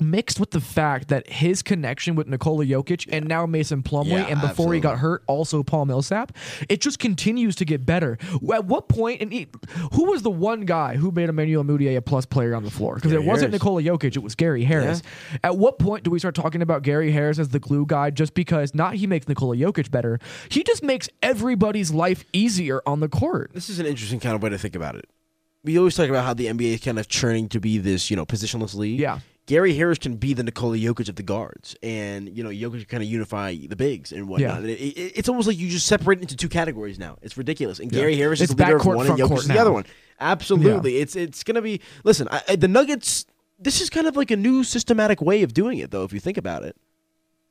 Mixed 0.00 0.38
with 0.40 0.50
the 0.50 0.60
fact 0.60 1.08
that 1.08 1.28
his 1.28 1.62
connection 1.62 2.14
with 2.14 2.26
Nikola 2.28 2.64
Jokic 2.64 3.08
and 3.10 3.26
now 3.26 3.46
Mason 3.46 3.82
Plumlee, 3.82 4.10
Yeah, 4.10 4.26
and 4.26 4.40
before 4.40 4.72
he 4.74 4.80
got 4.80 4.98
hurt, 4.98 5.22
also 5.26 5.62
Paul 5.62 5.86
Millsap, 5.86 6.32
it 6.68 6.80
just 6.80 6.98
continues 6.98 7.56
to 7.56 7.64
get 7.64 7.84
better. 7.84 8.18
At 8.52 8.64
what 8.66 8.88
point, 8.88 9.20
and 9.22 9.32
he, 9.32 9.48
who 9.92 10.04
was 10.10 10.22
the 10.22 10.30
one 10.30 10.62
guy 10.62 10.96
who 10.96 11.10
made 11.10 11.28
Emmanuel 11.28 11.64
Mudiay 11.64 11.96
a 11.96 12.02
plus 12.02 12.26
player 12.26 12.54
on 12.54 12.64
the 12.64 12.70
floor? 12.70 12.96
Because 12.96 13.12
it 13.12 13.24
wasn't 13.24 13.52
Harris. 13.52 13.62
Nikola 13.62 13.82
Jokic, 13.82 14.16
it 14.16 14.22
was 14.22 14.34
Gary 14.34 14.64
Harris. 14.64 15.02
At 15.42 15.56
what 15.58 15.78
point 15.78 16.04
do 16.04 16.10
we 16.10 16.18
start 16.18 16.34
talking 16.34 16.62
about 16.62 16.82
Gary 16.82 17.10
Harris 17.12 17.38
as 17.38 17.48
the 17.50 17.58
glue 17.58 17.86
guy 17.86 18.10
just 18.10 18.34
because 18.34 18.74
not 18.74 18.94
he 18.94 19.06
makes 19.06 19.28
Nikola 19.28 19.56
Jokic 19.56 19.90
better, 19.90 20.18
he 20.48 20.62
just 20.62 20.82
makes 20.82 21.08
everybody's 21.22 21.90
life 21.90 22.24
easier 22.32 22.82
on 22.86 23.00
the 23.00 23.08
court? 23.08 23.50
This 23.54 23.68
is 23.68 23.78
an 23.78 23.86
interesting 23.86 24.20
kind 24.20 24.34
of 24.34 24.42
way 24.42 24.50
to 24.50 24.58
think 24.58 24.74
about 24.76 24.94
it. 24.94 25.06
We 25.64 25.76
always 25.78 25.96
talk 25.96 26.08
about 26.08 26.24
how 26.24 26.34
the 26.34 26.46
NBA 26.46 26.74
is 26.74 26.80
kind 26.80 26.98
of 26.98 27.08
churning 27.08 27.48
to 27.50 27.60
be 27.60 27.78
this, 27.78 28.10
you 28.10 28.16
know, 28.16 28.24
positionless 28.24 28.74
league. 28.74 29.00
Yeah. 29.00 29.18
Gary 29.48 29.74
Harris 29.74 29.98
can 29.98 30.14
be 30.16 30.34
the 30.34 30.42
Nikola 30.44 30.76
Jokic 30.76 31.08
of 31.08 31.16
the 31.16 31.22
guards, 31.24 31.74
and 31.82 32.28
you 32.36 32.44
know 32.44 32.50
Jokic 32.50 32.80
can 32.80 32.84
kind 32.84 33.02
of 33.02 33.08
unify 33.08 33.56
the 33.56 33.74
bigs 33.76 34.12
and 34.12 34.28
whatnot. 34.28 34.62
Yeah. 34.62 34.68
It- 34.68 34.80
it- 34.96 35.12
it's 35.16 35.28
almost 35.28 35.48
like 35.48 35.58
you 35.58 35.68
just 35.68 35.86
separate 35.86 36.18
it 36.18 36.22
into 36.22 36.36
two 36.36 36.48
categories 36.48 36.98
now. 36.98 37.16
It's 37.22 37.36
ridiculous. 37.36 37.80
And 37.80 37.90
Gary 37.90 38.14
Harris 38.16 38.40
It's 38.40 38.50
is 38.50 38.56
the 38.56 38.62
leader 38.62 38.76
of 38.76 38.84
one, 38.86 39.06
and 39.08 39.18
Jokic 39.18 39.38
is 39.38 39.48
the 39.48 39.58
other 39.58 39.72
one. 39.72 39.84
Absolutely, 40.20 40.98
it's 40.98 41.16
it's 41.16 41.42
gonna 41.42 41.62
be. 41.62 41.80
Listen, 42.04 42.28
I, 42.30 42.42
I, 42.50 42.56
the 42.56 42.68
Nuggets. 42.68 43.26
This 43.60 43.80
is 43.80 43.90
kind 43.90 44.06
of 44.06 44.16
like 44.16 44.30
a 44.30 44.36
new 44.36 44.62
systematic 44.62 45.20
way 45.20 45.42
of 45.42 45.52
doing 45.52 45.78
it, 45.78 45.90
though. 45.90 46.04
If 46.04 46.12
you 46.12 46.20
think 46.20 46.36
about 46.38 46.62
it, 46.62 46.76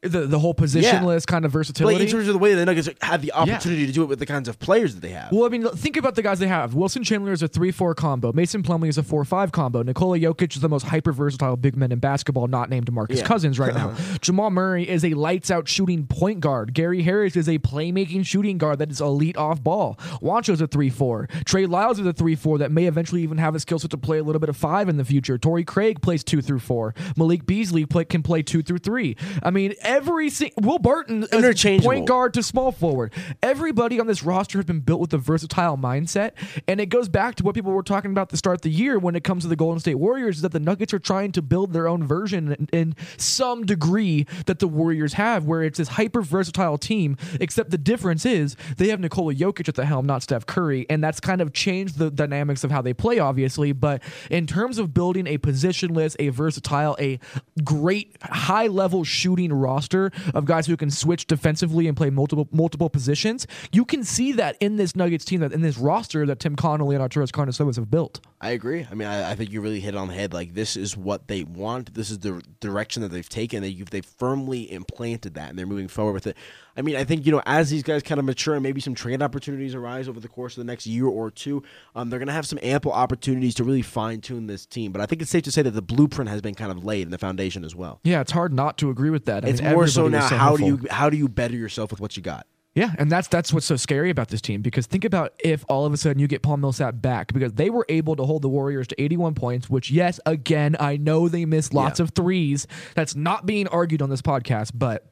The, 0.03 0.27
the 0.27 0.37
whole 0.37 0.53
positionless 0.53 1.25
kind 1.25 1.43
of 1.43 1.49
like 1.49 1.53
versatility. 1.53 2.03
in 2.03 2.07
terms 2.11 2.27
of 2.27 2.33
the 2.33 2.37
way 2.39 2.53
the 2.53 2.63
Nuggets 2.65 2.87
have 3.01 3.23
the 3.23 3.33
opportunity 3.33 3.87
to 3.87 3.91
do 3.91 4.03
it 4.03 4.05
with 4.05 4.19
the 4.19 4.27
kinds 4.27 4.47
of 4.47 4.59
players 4.59 4.93
that 4.93 5.01
they 5.01 5.09
have. 5.09 5.31
Well, 5.31 5.45
I 5.45 5.49
mean, 5.49 5.67
think 5.69 5.97
about 5.97 6.13
the 6.13 6.21
guys 6.21 6.37
they 6.37 6.47
have. 6.47 6.75
Wilson 6.75 7.03
Chandler 7.03 7.31
is 7.31 7.41
a 7.41 7.47
3 7.47 7.71
4 7.71 7.95
combo. 7.95 8.31
Mason 8.31 8.61
Plumlee 8.61 8.89
is 8.89 8.99
a 8.99 9.03
4 9.03 9.25
5 9.25 9.51
combo. 9.51 9.81
Nikola 9.81 10.19
Jokic 10.19 10.55
is 10.55 10.61
the 10.61 10.69
most 10.69 10.83
hyper 10.83 11.11
versatile 11.11 11.57
big 11.57 11.75
man 11.75 11.91
in 11.91 11.97
basketball, 11.97 12.47
not 12.47 12.69
named 12.69 12.85
DeMarcus 12.85 13.17
Yeah. 13.17 13.23
Cousins 13.23 13.57
right 13.57 13.73
now. 13.73 13.95
Jamal 14.21 14.51
Murray 14.51 14.87
is 14.87 15.03
a 15.03 15.15
lights 15.15 15.49
out 15.49 15.67
shooting 15.67 16.05
point 16.05 16.41
guard. 16.41 16.75
Gary 16.75 17.01
Harris 17.01 17.35
is 17.35 17.49
a 17.49 17.57
playmaking 17.57 18.23
shooting 18.23 18.59
guard 18.59 18.77
that 18.77 18.91
is 18.91 19.01
elite 19.01 19.35
off 19.35 19.63
ball. 19.63 19.95
Juancho 20.21 20.49
is 20.49 20.61
a 20.61 20.67
3 20.67 20.91
4. 20.91 21.27
Trey 21.45 21.65
Lyles 21.65 21.99
is 21.99 22.05
a 22.05 22.13
3 22.13 22.35
4 22.35 22.59
that 22.59 22.71
may 22.71 22.85
eventually 22.85 23.23
even 23.23 23.39
have 23.39 23.55
a 23.55 23.59
skill 23.59 23.79
set 23.79 23.89
to 23.89 23.97
play 23.97 24.19
a 24.19 24.23
little 24.23 24.39
bit 24.39 24.49
of 24.49 24.57
5 24.57 24.89
in 24.89 24.97
the 24.97 25.05
future. 25.05 25.39
Torrey 25.39 25.63
Craig 25.63 26.01
plays 26.03 26.23
2 26.23 26.43
through 26.43 26.59
4. 26.59 26.93
Malik 27.17 27.47
Beasley 27.47 27.87
play, 27.87 28.05
can 28.05 28.21
play 28.21 28.43
2 28.43 28.61
through 28.61 28.77
3. 28.77 29.15
I 29.41 29.49
mean, 29.49 29.73
every 29.87 30.29
single. 30.29 30.61
Will 30.61 30.79
Barton 30.79 31.23
is 31.23 31.33
uh, 31.33 31.37
Interchangeable. 31.37 31.91
point 31.91 32.05
guard 32.05 32.33
to 32.35 32.43
small 32.43 32.71
forward. 32.71 33.13
Everybody 33.41 33.99
on 33.99 34.05
this 34.05 34.21
roster 34.21 34.57
has 34.57 34.65
been 34.65 34.81
built 34.81 34.99
with 34.99 35.13
a 35.13 35.17
versatile 35.17 35.77
mindset, 35.77 36.33
and 36.67 36.79
it 36.79 36.87
goes 36.87 37.09
back 37.09 37.35
to 37.35 37.43
what 37.43 37.55
people 37.55 37.71
were 37.71 37.81
talking 37.81 38.11
about 38.11 38.29
the 38.29 38.37
start 38.37 38.57
of 38.57 38.61
the 38.61 38.69
year 38.69 38.99
when 38.99 39.15
it 39.15 39.23
comes 39.23 39.43
to 39.43 39.49
the 39.49 39.55
Golden 39.55 39.79
State 39.79 39.95
Warriors 39.95 40.37
is 40.37 40.41
that 40.41 40.51
the 40.51 40.59
Nuggets 40.59 40.93
are 40.93 40.99
trying 40.99 41.31
to 41.31 41.41
build 41.41 41.73
their 41.73 41.87
own 41.87 42.05
version 42.05 42.53
in, 42.53 42.69
in 42.73 42.95
some 43.15 43.65
degree 43.65 44.27
that 44.45 44.59
the 44.59 44.67
Warriors 44.67 45.13
have, 45.13 45.45
where 45.45 45.63
it's 45.63 45.77
this 45.77 45.87
hyper 45.87 46.21
versatile 46.21 46.77
team. 46.77 47.17
Except 47.39 47.71
the 47.71 47.77
difference 47.77 48.25
is 48.25 48.55
they 48.77 48.89
have 48.89 48.99
Nikola 48.99 49.33
Jokic 49.33 49.69
at 49.69 49.75
the 49.75 49.85
helm, 49.85 50.05
not 50.05 50.21
Steph 50.21 50.45
Curry, 50.45 50.85
and 50.89 51.03
that's 51.03 51.19
kind 51.21 51.41
of 51.41 51.53
changed 51.53 51.97
the 51.97 52.11
dynamics 52.11 52.63
of 52.63 52.71
how 52.71 52.81
they 52.81 52.93
play, 52.93 53.19
obviously. 53.19 53.71
But 53.71 54.03
in 54.29 54.45
terms 54.45 54.77
of 54.77 54.93
building 54.93 55.27
a 55.27 55.37
positionless, 55.37 56.15
a 56.19 56.29
versatile, 56.29 56.97
a 56.99 57.19
great 57.63 58.17
high 58.21 58.67
level 58.67 59.05
shooting 59.05 59.53
roster 59.53 59.76
of 60.33 60.45
guys 60.45 60.67
who 60.67 60.77
can 60.77 60.91
switch 60.91 61.27
defensively 61.27 61.87
and 61.87 61.95
play 61.95 62.09
multiple 62.09 62.47
multiple 62.51 62.89
positions, 62.89 63.47
you 63.71 63.85
can 63.85 64.03
see 64.03 64.31
that 64.33 64.57
in 64.59 64.77
this 64.77 64.95
Nuggets 64.95 65.25
team, 65.25 65.41
that 65.41 65.53
in 65.53 65.61
this 65.61 65.77
roster 65.77 66.25
that 66.25 66.39
Tim 66.39 66.55
Connolly 66.55 66.95
and 66.95 67.03
Arturas 67.03 67.31
Karnisovas 67.31 67.75
have 67.75 67.89
built. 67.89 68.19
I 68.39 68.51
agree. 68.51 68.85
I 68.89 68.93
mean, 68.93 69.07
I, 69.07 69.31
I 69.31 69.35
think 69.35 69.51
you 69.51 69.61
really 69.61 69.79
hit 69.79 69.95
it 69.95 69.97
on 69.97 70.09
the 70.09 70.13
head. 70.13 70.33
Like 70.33 70.53
this 70.53 70.75
is 70.75 70.95
what 70.95 71.27
they 71.27 71.43
want. 71.43 71.93
This 71.93 72.11
is 72.11 72.19
the 72.19 72.41
direction 72.59 73.01
that 73.01 73.09
they've 73.09 73.27
taken. 73.27 73.61
They, 73.61 73.73
they've 73.73 74.05
firmly 74.05 74.71
implanted 74.71 75.33
that, 75.35 75.49
and 75.49 75.57
they're 75.57 75.65
moving 75.65 75.87
forward 75.87 76.13
with 76.13 76.27
it. 76.27 76.37
I 76.77 76.81
mean, 76.83 76.95
I 76.95 77.03
think 77.03 77.25
you 77.25 77.31
know 77.31 77.41
as 77.45 77.69
these 77.69 77.83
guys 77.83 78.03
kind 78.03 78.19
of 78.19 78.25
mature 78.25 78.53
and 78.53 78.61
maybe 78.63 78.79
some 78.79 78.93
trade 78.93 79.21
opportunities 79.21 79.73
arise 79.75 80.07
over 80.07 80.19
the 80.19 80.27
course 80.27 80.55
of 80.57 80.61
the 80.65 80.71
next 80.71 80.85
year 80.85 81.05
or 81.07 81.31
two, 81.31 81.63
um, 81.95 82.09
they're 82.09 82.19
going 82.19 82.27
to 82.27 82.33
have 82.33 82.45
some 82.45 82.59
ample 82.61 82.91
opportunities 82.91 83.55
to 83.55 83.63
really 83.63 83.81
fine 83.81 84.21
tune 84.21 84.47
this 84.47 84.65
team. 84.65 84.91
But 84.91 85.01
I 85.01 85.05
think 85.07 85.21
it's 85.21 85.31
safe 85.31 85.43
to 85.43 85.51
say 85.51 85.61
that 85.63 85.71
the 85.71 85.81
blueprint 85.81 86.29
has 86.29 86.41
been 86.41 86.55
kind 86.55 86.71
of 86.71 86.83
laid 86.85 87.01
in 87.03 87.09
the 87.11 87.17
foundation 87.17 87.63
as 87.65 87.75
well. 87.75 87.99
Yeah, 88.03 88.21
it's 88.21 88.31
hard 88.31 88.53
not 88.53 88.77
to 88.77 88.89
agree 88.89 89.09
with 89.09 89.25
that. 89.25 89.43
I 89.43 89.49
it's 89.49 89.61
mean, 89.61 89.73
more 89.73 89.87
so 89.87 90.07
now 90.07 90.27
how 90.27 90.55
do 90.55 90.65
you 90.65 90.79
how 90.91 91.09
do 91.09 91.17
you 91.17 91.27
better 91.27 91.55
yourself 91.55 91.91
with 91.91 91.99
what 91.99 92.15
you 92.15 92.23
got? 92.23 92.45
Yeah, 92.75 92.93
and 92.99 93.11
that's 93.11 93.27
that's 93.27 93.51
what's 93.51 93.65
so 93.65 93.75
scary 93.75 94.11
about 94.11 94.27
this 94.27 94.39
team 94.39 94.61
because 94.61 94.85
think 94.85 95.03
about 95.03 95.33
if 95.43 95.65
all 95.67 95.87
of 95.87 95.93
a 95.93 95.97
sudden 95.97 96.19
you 96.19 96.27
get 96.27 96.43
Paul 96.43 96.57
Millsap 96.57 97.01
back 97.01 97.33
because 97.33 97.53
they 97.53 97.71
were 97.71 97.87
able 97.89 98.15
to 98.15 98.23
hold 98.23 98.43
the 98.43 98.49
Warriors 98.49 98.85
to 98.89 99.01
81 99.01 99.33
points, 99.33 99.67
which 99.67 99.89
yes, 99.89 100.19
again, 100.27 100.75
I 100.79 100.97
know 100.97 101.27
they 101.27 101.45
missed 101.45 101.73
lots 101.73 101.99
Yeah. 101.99 102.03
of 102.03 102.09
threes. 102.11 102.67
That's 102.93 103.15
not 103.15 103.47
being 103.47 103.67
argued 103.69 104.03
on 104.03 104.11
this 104.11 104.21
podcast, 104.21 104.73
but 104.75 105.11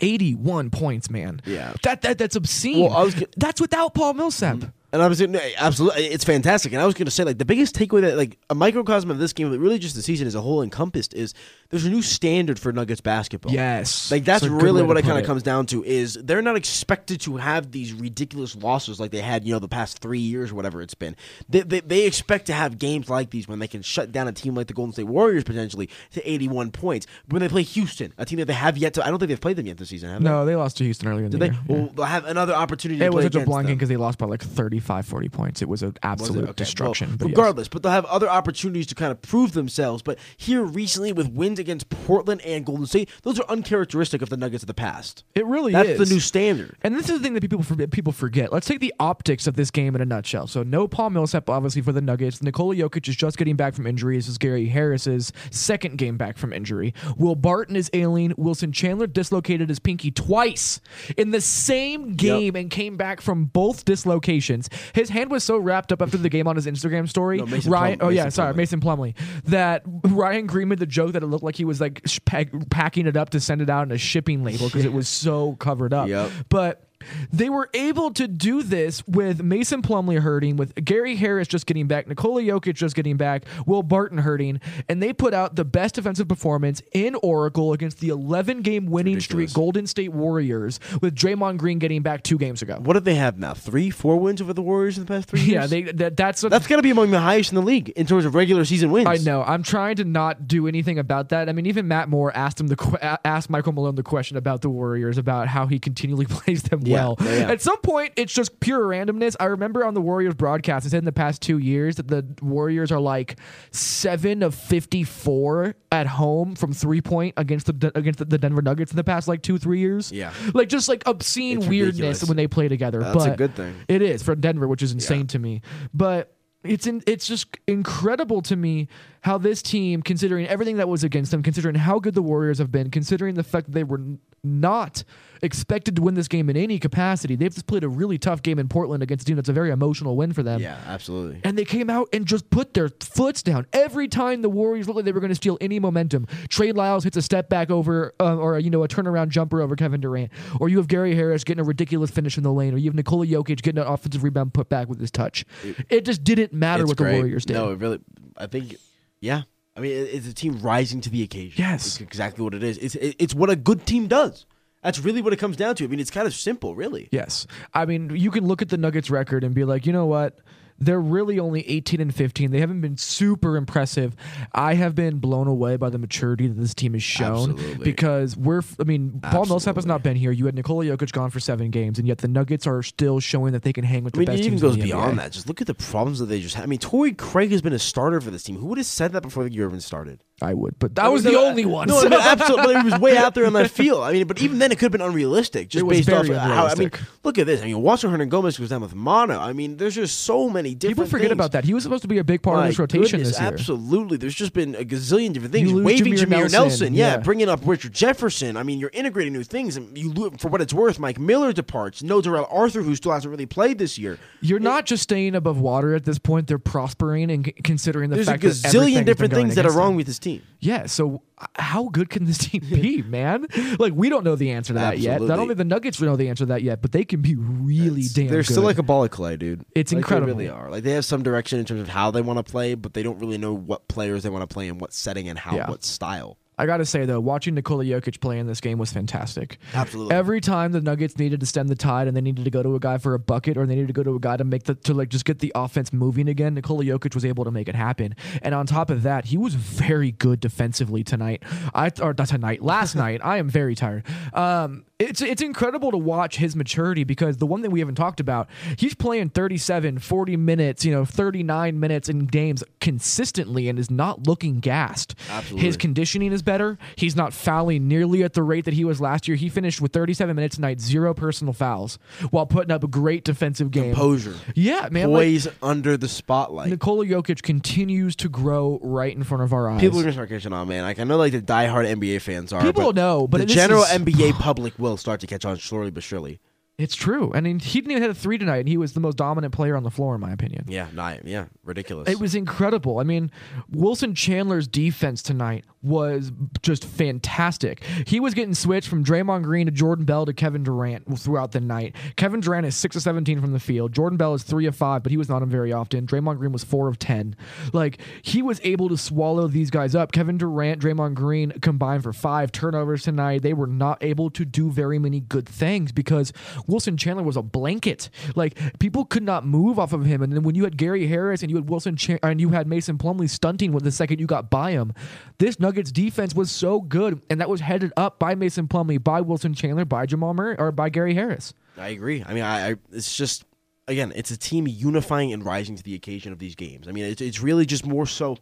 81 0.00 0.70
points, 0.70 1.10
man. 1.10 1.40
Yeah. 1.44 1.72
That 1.82 2.02
that 2.02 2.18
that's 2.18 2.36
obscene. 2.36 2.84
Well, 2.84 2.92
I 2.92 3.02
was, 3.04 3.14
that's 3.36 3.60
without 3.60 3.94
Paul 3.94 4.14
Millsap. 4.14 4.58
And 4.96 5.02
I 5.02 5.08
was 5.08 5.20
no, 5.20 5.38
eh, 5.38 5.52
absolutely, 5.58 6.06
it's 6.06 6.24
fantastic. 6.24 6.72
And 6.72 6.80
I 6.80 6.86
was 6.86 6.94
going 6.94 7.04
to 7.04 7.10
say, 7.10 7.22
like, 7.22 7.36
the 7.36 7.44
biggest 7.44 7.74
takeaway 7.74 8.00
that, 8.00 8.16
like, 8.16 8.38
a 8.48 8.54
microcosm 8.54 9.10
of 9.10 9.18
this 9.18 9.34
game, 9.34 9.50
but 9.50 9.58
really 9.58 9.78
just 9.78 9.94
the 9.94 10.00
season 10.00 10.26
as 10.26 10.34
a 10.34 10.40
whole 10.40 10.62
encompassed, 10.62 11.12
is 11.12 11.34
there's 11.68 11.84
a 11.84 11.90
new 11.90 12.00
standard 12.00 12.58
for 12.58 12.72
Nuggets 12.72 13.02
basketball. 13.02 13.52
Yes. 13.52 14.10
Like 14.10 14.24
that's 14.24 14.40
That's 14.40 14.50
a 14.50 14.54
good 14.54 14.62
really 14.62 14.82
what 14.82 14.96
it 14.96 15.02
kind 15.02 15.18
of 15.18 15.26
comes 15.26 15.42
down 15.42 15.66
to 15.66 15.84
is 15.84 16.14
they're 16.14 16.40
not 16.40 16.56
expected 16.56 17.20
to 17.22 17.36
have 17.36 17.72
these 17.72 17.92
ridiculous 17.92 18.56
losses 18.56 18.98
like 18.98 19.10
they 19.10 19.20
had, 19.20 19.44
you 19.44 19.52
know, 19.52 19.58
the 19.58 19.68
past 19.68 19.98
three 19.98 20.18
years 20.20 20.50
or 20.50 20.54
whatever 20.54 20.80
it's 20.80 20.94
been. 20.94 21.14
They, 21.48 21.60
they, 21.60 21.80
they 21.80 22.06
expect 22.06 22.46
to 22.46 22.54
have 22.54 22.78
games 22.78 23.10
like 23.10 23.30
these 23.30 23.46
when 23.46 23.58
they 23.58 23.68
can 23.68 23.82
shut 23.82 24.12
down 24.12 24.28
a 24.28 24.32
team 24.32 24.54
like 24.54 24.68
the 24.68 24.74
Golden 24.74 24.92
State 24.94 25.08
Warriors 25.08 25.44
potentially 25.44 25.90
to 26.12 26.30
81 26.30 26.70
points. 26.70 27.06
When 27.28 27.40
they 27.40 27.48
play 27.48 27.62
Houston, 27.64 28.14
a 28.16 28.24
team 28.24 28.38
that 28.38 28.46
they 28.46 28.54
have 28.54 28.78
yet 28.78 28.94
to, 28.94 29.04
I 29.04 29.10
don't 29.10 29.18
think 29.18 29.28
they've 29.28 29.40
played 29.40 29.56
them 29.56 29.66
yet 29.66 29.76
this 29.76 29.88
season, 29.90 30.08
have 30.10 30.22
they? 30.22 30.28
No, 30.28 30.46
they 30.46 30.56
lost 30.56 30.78
to 30.78 30.84
Houston 30.84 31.08
earlier 31.08 31.26
in 31.26 31.30
Did 31.32 31.40
the 31.40 31.48
they? 31.48 31.52
year. 31.52 31.60
Well, 31.66 31.90
they'll 31.94 32.04
have 32.06 32.24
another 32.24 32.54
opportunity. 32.54 33.00
to 33.00 33.04
It 33.06 33.12
was 33.12 33.24
such 33.24 33.34
a 33.34 33.44
blind 33.44 33.66
game 33.66 33.76
because 33.76 33.88
they 33.88 33.96
lost 33.96 34.18
by 34.18 34.26
like 34.26 34.42
35, 34.86 35.06
40 35.06 35.28
points. 35.28 35.62
It 35.62 35.68
was 35.68 35.82
an 35.82 35.88
Was 35.88 35.96
absolute 36.02 36.44
Okay, 36.44 36.52
destruction. 36.56 37.08
well, 37.10 37.16
but 37.18 37.28
yes. 37.28 37.36
regardless, 37.36 37.68
but 37.68 37.82
they'll 37.82 37.92
have 37.92 38.04
other 38.06 38.28
opportunities 38.28 38.86
to 38.88 38.94
kind 38.94 39.10
of 39.12 39.20
prove 39.22 39.52
themselves. 39.52 40.02
But 40.02 40.18
here 40.36 40.62
recently, 40.62 41.12
with 41.12 41.28
wins 41.32 41.58
against 41.58 41.88
Portland 41.88 42.40
and 42.42 42.64
Golden 42.64 42.86
State, 42.86 43.10
those 43.22 43.38
are 43.40 43.44
uncharacteristic 43.48 44.22
of 44.22 44.28
the 44.28 44.36
Nuggets 44.36 44.62
of 44.62 44.66
the 44.68 44.74
past. 44.74 45.24
It 45.34 45.44
really 45.46 45.72
That's 45.72 45.88
is. 45.90 46.08
the 46.08 46.14
new 46.14 46.20
standard. 46.20 46.76
And 46.82 46.94
this 46.94 47.08
is 47.08 47.18
the 47.18 47.22
thing 47.22 47.34
that 47.34 47.40
people 47.40 47.62
forget, 47.62 47.90
people 47.90 48.12
forget. 48.12 48.52
Let's 48.52 48.66
take 48.66 48.80
the 48.80 48.94
optics 49.00 49.46
of 49.46 49.56
this 49.56 49.70
game 49.70 49.94
in 49.94 50.00
a 50.00 50.04
nutshell. 50.06 50.46
So 50.46 50.62
no 50.62 50.86
Paul 50.86 51.10
Millsap, 51.10 51.48
obviously 51.50 51.82
for 51.82 51.92
the 51.92 52.00
Nuggets. 52.00 52.42
Nikola 52.42 52.74
Jokic 52.76 53.08
is 53.08 53.16
just 53.16 53.36
getting 53.38 53.56
back 53.56 53.74
from 53.74 53.86
injury. 53.86 54.16
This 54.16 54.28
is 54.28 54.38
Gary 54.38 54.66
Harris's 54.66 55.32
second 55.50 55.98
game 55.98 56.16
back 56.16 56.38
from 56.38 56.52
injury. 56.52 56.94
Will 57.16 57.34
Barton 57.34 57.76
is 57.76 57.90
ailing. 57.92 58.32
Wilson 58.36 58.72
Chandler 58.72 59.06
dislocated 59.06 59.68
his 59.68 59.78
pinky 59.78 60.10
twice 60.10 60.80
in 61.16 61.30
the 61.30 61.40
same 61.40 62.14
game 62.14 62.54
and 62.56 62.70
came 62.70 62.96
back 62.96 63.20
from 63.20 63.46
both 63.46 63.84
dislocations. 63.84 64.68
His 64.94 65.08
hand 65.08 65.30
was 65.30 65.44
so 65.44 65.56
wrapped 65.58 65.92
up 65.92 66.02
after 66.02 66.16
the 66.16 66.28
game 66.28 66.46
on 66.46 66.56
his 66.56 66.66
Instagram 66.66 67.08
story. 67.08 67.38
No, 67.38 67.46
Mason 67.46 67.70
Ryan, 67.70 67.98
Plum- 67.98 68.08
oh 68.08 68.10
yeah, 68.10 68.24
Mason 68.24 68.30
sorry, 68.32 68.52
Plumlee. 68.54 68.56
Mason 68.56 68.80
Plumlee. 68.80 69.14
That 69.44 69.82
Ryan 69.86 70.46
Green 70.46 70.68
made 70.68 70.78
the 70.78 70.86
joke 70.86 71.12
that 71.12 71.22
it 71.22 71.26
looked 71.26 71.44
like 71.44 71.56
he 71.56 71.64
was 71.64 71.80
like 71.80 72.02
sh- 72.06 72.20
pack, 72.24 72.48
packing 72.70 73.06
it 73.06 73.16
up 73.16 73.30
to 73.30 73.40
send 73.40 73.62
it 73.62 73.70
out 73.70 73.82
in 73.86 73.92
a 73.92 73.98
shipping 73.98 74.44
label 74.44 74.66
because 74.66 74.84
it 74.84 74.92
was 74.92 75.08
so 75.08 75.54
covered 75.56 75.92
up. 75.92 76.08
Yep. 76.08 76.30
But 76.48 76.85
they 77.32 77.48
were 77.48 77.68
able 77.74 78.12
to 78.12 78.28
do 78.28 78.62
this 78.62 79.06
with 79.06 79.42
Mason 79.42 79.82
Plumlee 79.82 80.20
hurting, 80.20 80.56
with 80.56 80.74
Gary 80.84 81.16
Harris 81.16 81.48
just 81.48 81.66
getting 81.66 81.86
back, 81.86 82.06
Nikola 82.08 82.42
Jokic 82.42 82.74
just 82.74 82.94
getting 82.94 83.16
back, 83.16 83.44
Will 83.66 83.82
Barton 83.82 84.18
hurting, 84.18 84.60
and 84.88 85.02
they 85.02 85.12
put 85.12 85.34
out 85.34 85.56
the 85.56 85.64
best 85.64 85.94
defensive 85.94 86.28
performance 86.28 86.82
in 86.92 87.14
Oracle 87.16 87.72
against 87.72 88.00
the 88.00 88.08
11 88.08 88.62
game 88.62 88.86
winning 88.86 89.20
streak. 89.20 89.52
Golden 89.52 89.86
State 89.86 90.12
Warriors, 90.12 90.80
with 91.00 91.14
Draymond 91.14 91.58
Green 91.58 91.78
getting 91.78 92.02
back 92.02 92.22
two 92.22 92.38
games 92.38 92.62
ago. 92.62 92.78
What 92.80 92.94
do 92.94 93.00
they 93.00 93.14
have 93.14 93.38
now? 93.38 93.54
Three, 93.54 93.90
four 93.90 94.16
wins 94.18 94.40
over 94.40 94.52
the 94.52 94.62
Warriors 94.62 94.98
in 94.98 95.04
the 95.04 95.08
past 95.08 95.28
three 95.28 95.40
years. 95.40 95.52
Yeah, 95.52 95.66
they 95.66 95.82
that, 95.82 96.16
that's 96.16 96.42
what, 96.42 96.50
That's 96.50 96.66
got 96.66 96.76
to 96.76 96.82
be 96.82 96.90
among 96.90 97.10
the 97.10 97.20
highest 97.20 97.50
in 97.50 97.56
the 97.56 97.62
league 97.62 97.90
in 97.90 98.06
terms 98.06 98.24
of 98.24 98.34
regular 98.34 98.64
season 98.64 98.90
wins. 98.90 99.06
I 99.06 99.16
know. 99.16 99.42
I'm 99.42 99.62
trying 99.62 99.96
to 99.96 100.04
not 100.04 100.46
do 100.48 100.66
anything 100.66 100.98
about 100.98 101.30
that. 101.30 101.48
I 101.48 101.52
mean, 101.52 101.66
even 101.66 101.88
Matt 101.88 102.08
Moore 102.08 102.36
asked 102.36 102.60
him 102.60 102.66
the 102.68 103.18
asked 103.24 103.50
Michael 103.50 103.72
Malone 103.72 103.94
the 103.94 104.02
question 104.02 104.36
about 104.36 104.62
the 104.62 104.70
Warriors 104.70 105.18
about 105.18 105.48
how 105.48 105.66
he 105.66 105.78
continually 105.78 106.26
plays 106.28 106.62
them 106.64 106.80
Yeah, 106.84 106.95
well. 106.96 107.16
yeah, 107.20 107.34
yeah. 107.40 107.50
At 107.52 107.62
some 107.62 107.78
point, 107.78 108.12
it's 108.16 108.32
just 108.32 108.58
pure 108.60 108.80
randomness. 108.80 109.36
I 109.38 109.44
remember 109.44 109.84
on 109.84 109.94
the 109.94 110.00
Warriors 110.00 110.34
broadcast, 110.34 110.86
it 110.86 110.90
said 110.90 110.98
in 110.98 111.04
the 111.04 111.12
past 111.12 111.40
two 111.42 111.58
years 111.58 111.96
that 111.96 112.08
the 112.08 112.26
Warriors 112.42 112.90
are 112.92 113.00
like 113.00 113.38
seven 113.70 114.42
of 114.42 114.54
54 114.54 115.74
at 115.92 116.06
home 116.06 116.54
from 116.54 116.72
three 116.72 117.00
point 117.00 117.34
against 117.36 117.66
the 117.66 117.92
against 117.94 118.18
the, 118.28 118.38
Denver 118.38 118.62
Nuggets 118.62 118.90
in 118.92 118.96
the 118.96 119.04
past 119.04 119.28
like 119.28 119.42
two 119.42 119.58
three 119.58 119.78
years. 119.80 120.10
Yeah. 120.12 120.32
like 120.54 120.68
just 120.68 120.88
like 120.88 121.02
obscene 121.06 121.58
It's 121.58 121.66
weirdness 121.66 121.96
ridiculous. 121.96 122.28
when 122.28 122.36
they 122.36 122.46
play 122.46 122.68
together. 122.68 123.00
That's 123.00 123.24
a 123.24 123.36
good 123.36 123.54
thing. 123.54 123.74
It 123.88 124.02
is 124.02 124.22
for 124.22 124.34
Denver, 124.34 124.66
which 124.68 124.82
is 124.82 124.92
insane 124.92 125.20
Yeah. 125.20 125.26
to 125.26 125.38
me. 125.38 125.62
But 125.94 126.32
it's 126.64 126.86
in, 126.86 127.02
it's 127.06 127.26
just 127.28 127.56
incredible 127.68 128.42
to 128.42 128.56
me 128.56 128.88
how 129.20 129.38
this 129.38 129.62
team, 129.62 130.02
considering 130.02 130.48
everything 130.48 130.78
that 130.78 130.88
was 130.88 131.04
against 131.04 131.30
them, 131.30 131.42
considering 131.42 131.76
how 131.76 131.98
good 132.00 132.14
the 132.14 132.22
Warriors 132.22 132.58
have 132.58 132.72
been, 132.72 132.90
considering 132.90 133.34
the 133.36 133.44
fact 133.44 133.66
that 133.66 133.72
they 133.72 133.84
were 133.84 134.00
not 134.46 135.04
expected 135.42 135.96
to 135.96 136.02
win 136.02 136.14
this 136.14 136.28
game 136.28 136.48
in 136.48 136.56
any 136.56 136.78
capacity, 136.78 137.36
they've 137.36 137.52
just 137.52 137.66
played 137.66 137.84
a 137.84 137.88
really 137.88 138.18
tough 138.18 138.42
game 138.42 138.58
in 138.58 138.68
Portland 138.68 139.02
against 139.02 139.22
a 139.22 139.26
team 139.26 139.36
that's 139.36 139.48
a 139.48 139.52
very 139.52 139.70
emotional 139.70 140.16
win 140.16 140.32
for 140.32 140.42
them. 140.42 140.60
Yeah, 140.60 140.78
absolutely. 140.86 141.40
And 141.44 141.58
they 141.58 141.64
came 141.64 141.90
out 141.90 142.08
and 142.12 142.26
just 142.26 142.48
put 142.50 142.74
their 142.74 142.88
foots 143.00 143.42
down 143.42 143.66
every 143.72 144.08
time 144.08 144.42
the 144.42 144.48
Warriors 144.48 144.86
looked 144.86 144.96
like 144.96 145.04
they 145.04 145.12
were 145.12 145.20
going 145.20 145.30
to 145.30 145.36
steal 145.36 145.58
any 145.60 145.78
momentum. 145.78 146.26
Trey 146.48 146.72
Lyles 146.72 147.04
hits 147.04 147.16
a 147.16 147.22
step 147.22 147.48
back 147.48 147.70
over, 147.70 148.14
uh, 148.20 148.36
or 148.36 148.58
you 148.58 148.70
know, 148.70 148.82
a 148.82 148.88
turnaround 148.88 149.28
jumper 149.28 149.60
over 149.60 149.76
Kevin 149.76 150.00
Durant, 150.00 150.30
or 150.60 150.68
you 150.68 150.78
have 150.78 150.88
Gary 150.88 151.14
Harris 151.14 151.44
getting 151.44 151.60
a 151.60 151.64
ridiculous 151.64 152.10
finish 152.10 152.36
in 152.36 152.42
the 152.42 152.52
lane, 152.52 152.74
or 152.74 152.78
you 152.78 152.88
have 152.90 152.94
Nikola 152.94 153.26
Jokic 153.26 153.62
getting 153.62 153.80
an 153.80 153.86
offensive 153.86 154.24
rebound 154.24 154.54
put 154.54 154.68
back 154.68 154.88
with 154.88 155.00
his 155.00 155.10
touch. 155.10 155.44
It, 155.90 156.06
just 156.06 156.22
didn't 156.22 156.52
matter 156.52 156.86
what 156.86 156.96
great. 156.96 157.12
the 157.12 157.18
Warriors 157.18 157.44
did. 157.44 157.54
No, 157.54 157.72
it 157.72 157.78
really. 157.78 158.00
I 158.36 158.46
think. 158.46 158.76
Yeah. 159.20 159.42
I 159.76 159.80
mean, 159.80 159.92
it- 159.92 160.10
it's 160.14 160.26
a 160.28 160.32
team 160.34 160.58
rising 160.60 161.00
to 161.02 161.10
the 161.10 161.22
occasion. 161.22 161.54
Yes. 161.58 161.86
It's 161.86 162.00
exactly 162.00 162.42
what 162.44 162.54
it 162.54 162.62
is. 162.62 162.78
It's 162.78 162.94
it's 162.96 163.34
what 163.34 163.50
a 163.50 163.56
good 163.56 163.86
team 163.86 164.06
does. 164.06 164.46
That's 164.82 165.00
really 165.00 165.20
what 165.20 165.32
it 165.32 165.36
comes 165.36 165.56
down 165.56 165.74
to. 165.76 165.84
I 165.84 165.88
mean, 165.88 165.98
it's 165.98 166.10
kind 166.12 166.26
of 166.28 166.34
simple, 166.34 166.76
really. 166.76 167.08
Yes. 167.10 167.46
I 167.74 167.86
mean, 167.86 168.10
you 168.14 168.30
can 168.30 168.46
look 168.46 168.62
at 168.62 168.68
the 168.68 168.76
Nuggets 168.76 169.10
record 169.10 169.42
and 169.42 169.52
be 169.54 169.64
like, 169.64 169.84
you 169.84 169.92
know 169.92 170.06
what? 170.06 170.38
They're 170.78 171.00
really 171.00 171.38
only 171.38 171.66
18 171.68 172.00
and 172.00 172.14
15. 172.14 172.50
They 172.50 172.60
haven't 172.60 172.80
been 172.80 172.96
super 172.96 173.56
impressive. 173.56 174.14
I 174.52 174.74
have 174.74 174.94
been 174.94 175.18
blown 175.18 175.46
away 175.46 175.76
by 175.76 175.88
the 175.90 175.98
maturity 175.98 176.46
that 176.48 176.54
this 176.60 176.74
team 176.74 176.92
has 176.92 177.02
shown 177.02 177.52
Absolutely. 177.52 177.84
because 177.84 178.36
we're, 178.36 178.62
I 178.78 178.84
mean, 178.84 179.20
Paul 179.22 179.46
Millsap 179.46 179.76
has 179.76 179.86
not 179.86 180.02
been 180.02 180.16
here. 180.16 180.30
You 180.32 180.46
had 180.46 180.54
Nikola 180.54 180.84
Jokic 180.84 181.12
gone 181.12 181.30
for 181.30 181.40
seven 181.40 181.70
games, 181.70 181.98
and 181.98 182.06
yet 182.06 182.18
the 182.18 182.28
Nuggets 182.28 182.66
are 182.66 182.82
still 182.82 183.20
showing 183.20 183.52
that 183.52 183.62
they 183.62 183.72
can 183.72 183.84
hang 183.84 184.04
with 184.04 184.14
I 184.14 184.16
the 184.16 184.18
mean, 184.20 184.26
best 184.26 184.40
it 184.40 184.46
even 184.46 184.58
goes 184.58 184.76
beyond 184.76 185.14
NBA. 185.14 185.16
that. 185.22 185.32
Just 185.32 185.48
look 185.48 185.60
at 185.60 185.66
the 185.66 185.74
problems 185.74 186.18
that 186.18 186.26
they 186.26 186.40
just 186.40 186.54
had. 186.54 186.64
I 186.64 186.66
mean, 186.66 186.78
Torrey 186.78 187.12
Craig 187.12 187.50
has 187.52 187.62
been 187.62 187.72
a 187.72 187.78
starter 187.78 188.20
for 188.20 188.30
this 188.30 188.42
team. 188.42 188.56
Who 188.56 188.66
would 188.66 188.78
have 188.78 188.86
said 188.86 189.12
that 189.12 189.22
before 189.22 189.44
the 189.44 189.52
year 189.52 189.66
even 189.66 189.80
started? 189.80 190.20
I 190.42 190.52
would, 190.52 190.78
but 190.78 190.94
that 190.96 191.10
was 191.10 191.24
the 191.24 191.38
only 191.38 191.64
one. 191.64 191.88
No, 191.88 191.98
I 191.98 192.02
mean, 192.04 192.12
absolutely. 192.20 192.74
But 192.74 192.84
he 192.84 192.90
was 192.90 193.00
way 193.00 193.16
out 193.16 193.34
there 193.34 193.44
in 193.44 193.54
that 193.54 193.70
field. 193.70 194.02
I 194.02 194.12
mean, 194.12 194.26
but 194.26 194.38
even 194.42 194.58
then, 194.58 194.70
it 194.70 194.74
could 194.74 194.86
have 194.86 194.92
been 194.92 195.00
unrealistic. 195.00 195.70
Just 195.70 195.80
It 195.80 195.86
was 195.86 195.98
based 196.04 196.10
off 196.10 196.28
of 196.28 196.36
how. 196.36 196.66
I 196.66 196.74
mean, 196.74 196.90
look 197.24 197.38
at 197.38 197.46
this. 197.46 197.62
I 197.62 197.64
mean, 197.64 197.76
Juancho 197.76 198.14
Hernangomez 198.14 198.58
goes 198.58 198.68
down 198.68 198.82
with 198.82 198.94
mono. 198.94 199.38
I 199.38 199.54
mean, 199.54 199.78
there's 199.78 199.94
just 199.94 200.20
so 200.20 200.50
many 200.50 200.74
different. 200.74 200.96
People 200.96 201.06
forget 201.06 201.28
things. 201.28 201.32
about 201.32 201.52
that. 201.52 201.64
He 201.64 201.72
was 201.72 201.84
supposed 201.84 202.02
to 202.02 202.08
be 202.08 202.18
a 202.18 202.24
big 202.24 202.42
part 202.42 202.58
of 202.58 202.66
this 202.66 202.78
rotation 202.78 203.20
goodness, 203.20 203.30
this 203.30 203.40
year. 203.40 203.48
Absolutely. 203.48 204.18
There's 204.18 204.34
just 204.34 204.52
been 204.52 204.74
a 204.74 204.84
gazillion 204.84 205.32
different 205.32 205.54
things. 205.54 205.72
Waving 205.72 206.12
Jameer 206.12 206.26
Jameer, 206.26 206.28
Nelson. 206.28 206.52
Nelson, 206.52 206.94
Yeah, 206.94 207.12
yeah. 207.12 207.16
bringing 207.16 207.48
up 207.48 207.60
Richard 207.64 207.94
Jefferson. 207.94 208.58
I 208.58 208.62
mean, 208.62 208.78
you're 208.78 208.90
integrating 208.92 209.32
new 209.32 209.42
things. 209.42 209.78
And 209.78 209.96
you 209.96 210.12
For 210.38 210.48
what 210.48 210.60
it's 210.60 210.74
worth, 210.74 210.98
Mike 210.98 211.18
Miller 211.18 211.54
departs. 211.54 212.02
No 212.02 212.20
Darrell 212.20 212.46
Arthur, 212.50 212.82
who 212.82 212.94
still 212.94 213.12
hasn't 213.12 213.30
really 213.30 213.46
played 213.46 213.78
this 213.78 213.96
year. 213.96 214.18
You're 214.42 214.58
not 214.58 214.84
just 214.84 215.02
staying 215.02 215.34
above 215.34 215.58
water 215.58 215.94
at 215.94 216.04
this 216.04 216.18
point. 216.18 216.46
They're 216.46 216.58
prospering 216.58 217.30
and 217.30 217.50
considering 217.64 218.10
the 218.10 218.16
There's 218.16 218.28
a 218.28 218.32
fact 218.32 218.42
that 218.42 218.52
gazillion 218.52 219.06
different 219.06 219.32
things 219.32 219.54
that 219.54 219.64
are 219.64 219.72
wrong 219.72 219.92
them. 219.92 219.96
with 219.96 220.06
this 220.06 220.18
team. 220.18 220.25
Yeah, 220.60 220.86
so 220.86 221.22
uh, 221.38 221.46
how 221.56 221.88
good 221.90 222.10
can 222.10 222.24
this 222.24 222.38
team 222.38 222.62
be, 222.70 223.02
man? 223.02 223.46
Like 223.78 223.92
we 223.94 224.08
don't 224.08 224.24
know 224.24 224.36
the 224.36 224.50
answer 224.50 224.72
to 224.72 224.78
that 224.80 224.98
yet. 224.98 225.20
Not 225.22 225.38
only 225.38 225.54
the 225.54 225.64
Nuggets 225.64 226.00
know 226.00 226.16
the 226.16 226.28
answer 226.28 226.42
to 226.42 226.46
that 226.46 226.62
yet, 226.62 226.82
but 226.82 226.92
they 226.92 227.04
can 227.04 227.20
be 227.22 227.34
really 227.36 228.02
damn 228.12 228.28
They're 228.28 228.38
good. 228.42 228.46
still 228.52 228.62
like 228.62 228.78
a 228.78 228.82
ball 228.82 229.04
of 229.04 229.10
clay, 229.10 229.36
dude. 229.36 229.64
It's 229.74 229.92
Like, 229.92 229.98
incredible. 229.98 230.34
They 230.34 230.44
really 230.46 230.48
are. 230.50 230.70
Like 230.70 230.82
they 230.82 230.92
have 230.92 231.04
some 231.04 231.22
direction 231.22 231.58
in 231.58 231.64
terms 231.64 231.80
of 231.80 231.88
how 231.88 232.10
they 232.10 232.20
want 232.22 232.38
to 232.44 232.50
play, 232.50 232.74
but 232.74 232.94
they 232.94 233.02
don't 233.02 233.18
really 233.18 233.38
know 233.38 233.54
what 233.54 233.86
players 233.88 234.22
they 234.22 234.30
want 234.30 234.48
to 234.48 234.52
play 234.52 234.68
in 234.68 234.78
what 234.78 234.92
setting 234.92 235.28
and 235.28 235.38
how 235.38 235.56
Yeah. 235.56 235.70
what 235.70 235.84
style. 235.84 236.38
I 236.58 236.66
got 236.66 236.78
to 236.78 236.86
say 236.86 237.04
though, 237.04 237.20
watching 237.20 237.54
Nikola 237.54 237.84
Jokic 237.84 238.20
play 238.20 238.38
in 238.38 238.46
this 238.46 238.60
game 238.60 238.78
was 238.78 238.92
fantastic. 238.92 239.58
Absolutely. 239.74 240.14
Every 240.14 240.40
time 240.40 240.72
the 240.72 240.80
Nuggets 240.80 241.18
needed 241.18 241.40
to 241.40 241.46
stem 241.46 241.68
the 241.68 241.74
tide 241.74 242.08
and 242.08 242.16
they 242.16 242.20
needed 242.20 242.44
to 242.44 242.50
go 242.50 242.62
to 242.62 242.74
a 242.74 242.80
guy 242.80 242.98
for 242.98 243.14
a 243.14 243.18
bucket 243.18 243.56
or 243.56 243.66
they 243.66 243.74
needed 243.74 243.88
to 243.88 243.92
go 243.92 244.02
to 244.02 244.14
a 244.14 244.20
guy 244.20 244.36
to 244.36 244.44
make 244.44 244.64
the 244.64 244.74
to 244.74 244.94
like 244.94 245.08
just 245.08 245.24
get 245.24 245.40
the 245.40 245.52
offense 245.54 245.92
moving 245.92 246.28
again, 246.28 246.54
Nikola 246.54 246.84
Jokic 246.84 247.14
was 247.14 247.24
able 247.24 247.44
to 247.44 247.50
make 247.50 247.68
it 247.68 247.74
happen. 247.74 248.16
And 248.42 248.54
on 248.54 248.66
top 248.66 248.90
of 248.90 249.02
that, 249.02 249.26
he 249.26 249.36
was 249.36 249.54
very 249.54 250.12
good 250.12 250.40
defensively 250.40 251.04
tonight. 251.04 251.42
I 251.74 251.90
or 252.00 252.14
not 252.16 252.28
tonight, 252.28 252.62
last 252.62 252.94
night. 252.96 253.20
I 253.22 253.36
am 253.36 253.48
very 253.48 253.74
tired. 253.74 254.04
Um, 254.32 254.84
it's 254.98 255.20
it's 255.20 255.42
incredible 255.42 255.90
to 255.90 255.98
watch 255.98 256.36
his 256.36 256.56
maturity 256.56 257.04
because 257.04 257.36
the 257.36 257.46
one 257.46 257.60
thing 257.60 257.70
we 257.70 257.80
haven't 257.80 257.96
talked 257.96 258.20
about, 258.20 258.48
he's 258.78 258.94
playing 258.94 259.28
37, 259.30 259.98
40 259.98 260.36
minutes, 260.36 260.84
you 260.86 260.92
know, 260.92 261.04
39 261.04 261.78
minutes 261.78 262.08
in 262.08 262.20
games 262.20 262.64
consistently 262.86 263.68
and 263.68 263.80
is 263.80 263.90
not 263.90 264.28
looking 264.28 264.60
gassed. 264.60 265.16
Absolutely. 265.28 265.66
His 265.66 265.76
conditioning 265.76 266.30
is 266.30 266.40
better. 266.40 266.78
He's 266.94 267.16
not 267.16 267.32
fouling 267.32 267.88
nearly 267.88 268.22
at 268.22 268.34
the 268.34 268.44
rate 268.44 268.64
that 268.64 268.74
he 268.74 268.84
was 268.84 269.00
last 269.00 269.26
year. 269.26 269.36
He 269.36 269.48
finished 269.48 269.80
with 269.80 269.92
37 269.92 270.36
minutes 270.36 270.54
tonight, 270.54 270.80
zero 270.80 271.12
personal 271.12 271.52
fouls, 271.52 271.98
while 272.30 272.46
putting 272.46 272.70
up 272.70 272.84
a 272.84 272.86
great 272.86 273.24
defensive 273.24 273.72
game. 273.72 273.92
Composure. 273.92 274.36
Yeah, 274.54 274.86
man. 274.92 275.10
like, 275.10 275.42
under 275.60 275.96
the 275.96 276.06
spotlight. 276.06 276.70
Nikola 276.70 277.06
Jokic 277.06 277.42
continues 277.42 278.14
to 278.16 278.28
grow 278.28 278.78
right 278.80 279.12
in 279.12 279.24
front 279.24 279.42
of 279.42 279.52
our 279.52 279.68
eyes. 279.68 279.80
People 279.80 279.98
are 279.98 280.02
gonna 280.02 280.12
start 280.12 280.28
catching 280.28 280.52
on, 280.52 280.68
man. 280.68 280.84
Like 280.84 281.00
I 281.00 281.04
know, 281.04 281.16
like 281.16 281.32
the 281.32 281.42
diehard 281.42 281.88
NBA 281.88 282.20
fans 282.20 282.52
are. 282.52 282.62
People 282.62 282.92
but 282.92 282.94
know, 282.94 283.26
but 283.26 283.38
the 283.38 283.46
general 283.46 283.82
is- 283.82 283.90
NBA 283.90 284.34
public 284.38 284.78
will 284.78 284.96
start 284.96 285.18
to 285.22 285.26
catch 285.26 285.44
on 285.44 285.58
slowly 285.58 285.90
but 285.90 286.04
surely. 286.04 286.38
It's 286.78 286.94
true. 286.94 287.32
I 287.34 287.40
mean, 287.40 287.58
he 287.58 287.80
didn't 287.80 287.92
even 287.92 288.02
hit 288.02 288.10
a 288.10 288.14
three 288.14 288.36
tonight, 288.36 288.58
and 288.58 288.68
he 288.68 288.76
was 288.76 288.92
the 288.92 289.00
most 289.00 289.16
dominant 289.16 289.54
player 289.54 289.76
on 289.76 289.82
the 289.82 289.90
floor, 289.90 290.14
in 290.14 290.20
my 290.20 290.30
opinion. 290.30 290.66
Yeah, 290.68 290.88
not, 290.92 291.26
yeah, 291.26 291.46
ridiculous. 291.64 292.06
It 292.06 292.20
was 292.20 292.34
incredible. 292.34 292.98
I 292.98 293.02
mean, 293.02 293.30
Wilson 293.70 294.14
Chandler's 294.14 294.68
defense 294.68 295.22
tonight 295.22 295.64
was 295.82 296.32
just 296.62 296.84
fantastic. 296.84 297.82
He 298.06 298.20
was 298.20 298.34
getting 298.34 298.52
switched 298.52 298.88
from 298.88 299.04
Draymond 299.04 299.44
Green 299.44 299.66
to 299.66 299.72
Jordan 299.72 300.04
Bell 300.04 300.26
to 300.26 300.34
Kevin 300.34 300.64
Durant 300.64 301.18
throughout 301.18 301.52
the 301.52 301.60
night. 301.60 301.96
Kevin 302.16 302.40
Durant 302.40 302.66
is 302.66 302.76
6 302.76 302.96
of 302.96 303.02
17 303.02 303.40
from 303.40 303.52
the 303.52 303.60
field. 303.60 303.92
Jordan 303.92 304.18
Bell 304.18 304.34
is 304.34 304.42
3 304.42 304.66
of 304.66 304.76
5, 304.76 305.02
but 305.02 305.10
he 305.10 305.16
was 305.16 305.30
not 305.30 305.40
on 305.40 305.48
very 305.48 305.72
often. 305.72 306.06
Draymond 306.06 306.38
Green 306.38 306.52
was 306.52 306.64
4 306.64 306.88
of 306.88 306.98
10. 306.98 307.36
Like, 307.72 308.00
he 308.20 308.42
was 308.42 308.60
able 308.64 308.90
to 308.90 308.98
swallow 308.98 309.48
these 309.48 309.70
guys 309.70 309.94
up. 309.94 310.12
Kevin 310.12 310.36
Durant, 310.36 310.82
Draymond 310.82 311.14
Green 311.14 311.52
combined 311.62 312.02
for 312.02 312.12
5 312.12 312.52
turnovers 312.52 313.04
tonight. 313.04 313.40
They 313.40 313.54
were 313.54 313.66
not 313.66 314.02
able 314.02 314.28
to 314.30 314.44
do 314.44 314.70
very 314.70 314.98
many 314.98 315.20
good 315.20 315.48
things 315.48 315.92
because 315.92 316.32
Wilson 316.66 316.96
Chandler 316.96 317.22
was 317.22 317.36
a 317.36 317.42
blanket. 317.42 318.10
Like, 318.34 318.78
people 318.78 319.04
could 319.04 319.22
not 319.22 319.46
move 319.46 319.78
off 319.78 319.92
of 319.92 320.04
him. 320.04 320.22
And 320.22 320.32
then 320.32 320.42
when 320.42 320.54
you 320.54 320.64
had 320.64 320.76
Gary 320.76 321.06
Harris 321.06 321.42
and 321.42 321.50
you 321.50 321.56
had 321.56 321.68
Wilson 321.68 321.96
Chan- 321.96 322.20
and 322.22 322.40
you 322.40 322.50
had 322.50 322.66
Mason 322.66 322.98
Plumlee 322.98 323.30
stunting 323.30 323.72
with 323.72 323.84
the 323.84 323.92
second 323.92 324.18
you 324.18 324.26
got 324.26 324.50
by 324.50 324.72
him, 324.72 324.92
this 325.38 325.60
Nuggets 325.60 325.92
defense 325.92 326.34
was 326.34 326.50
so 326.50 326.80
good, 326.80 327.22
and 327.30 327.40
that 327.40 327.48
was 327.48 327.60
headed 327.60 327.92
up 327.96 328.18
by 328.18 328.34
Mason 328.34 328.68
Plumlee, 328.68 329.02
by 329.02 329.20
Wilson 329.20 329.54
Chandler, 329.54 329.84
by 329.84 330.06
Jamal 330.06 330.34
Murray, 330.34 330.56
or 330.58 330.72
by 330.72 330.88
Gary 330.88 331.14
Harris. 331.14 331.54
I 331.78 331.88
agree. 331.88 332.24
I 332.26 332.34
mean, 332.34 332.42
I, 332.42 332.70
I 332.70 332.74
it's 332.92 333.16
just 333.16 333.44
again, 333.88 334.12
it's 334.16 334.30
a 334.30 334.36
team 334.36 334.66
unifying 334.66 335.32
and 335.32 335.44
rising 335.44 335.76
to 335.76 335.82
the 335.82 335.94
occasion 335.94 336.32
of 336.32 336.38
these 336.38 336.54
games. 336.54 336.88
I 336.88 336.92
mean, 336.92 337.04
it's 337.04 337.20
it's 337.20 337.40
really 337.40 337.66
just 337.66 337.86
more 337.86 338.06
so 338.06 338.38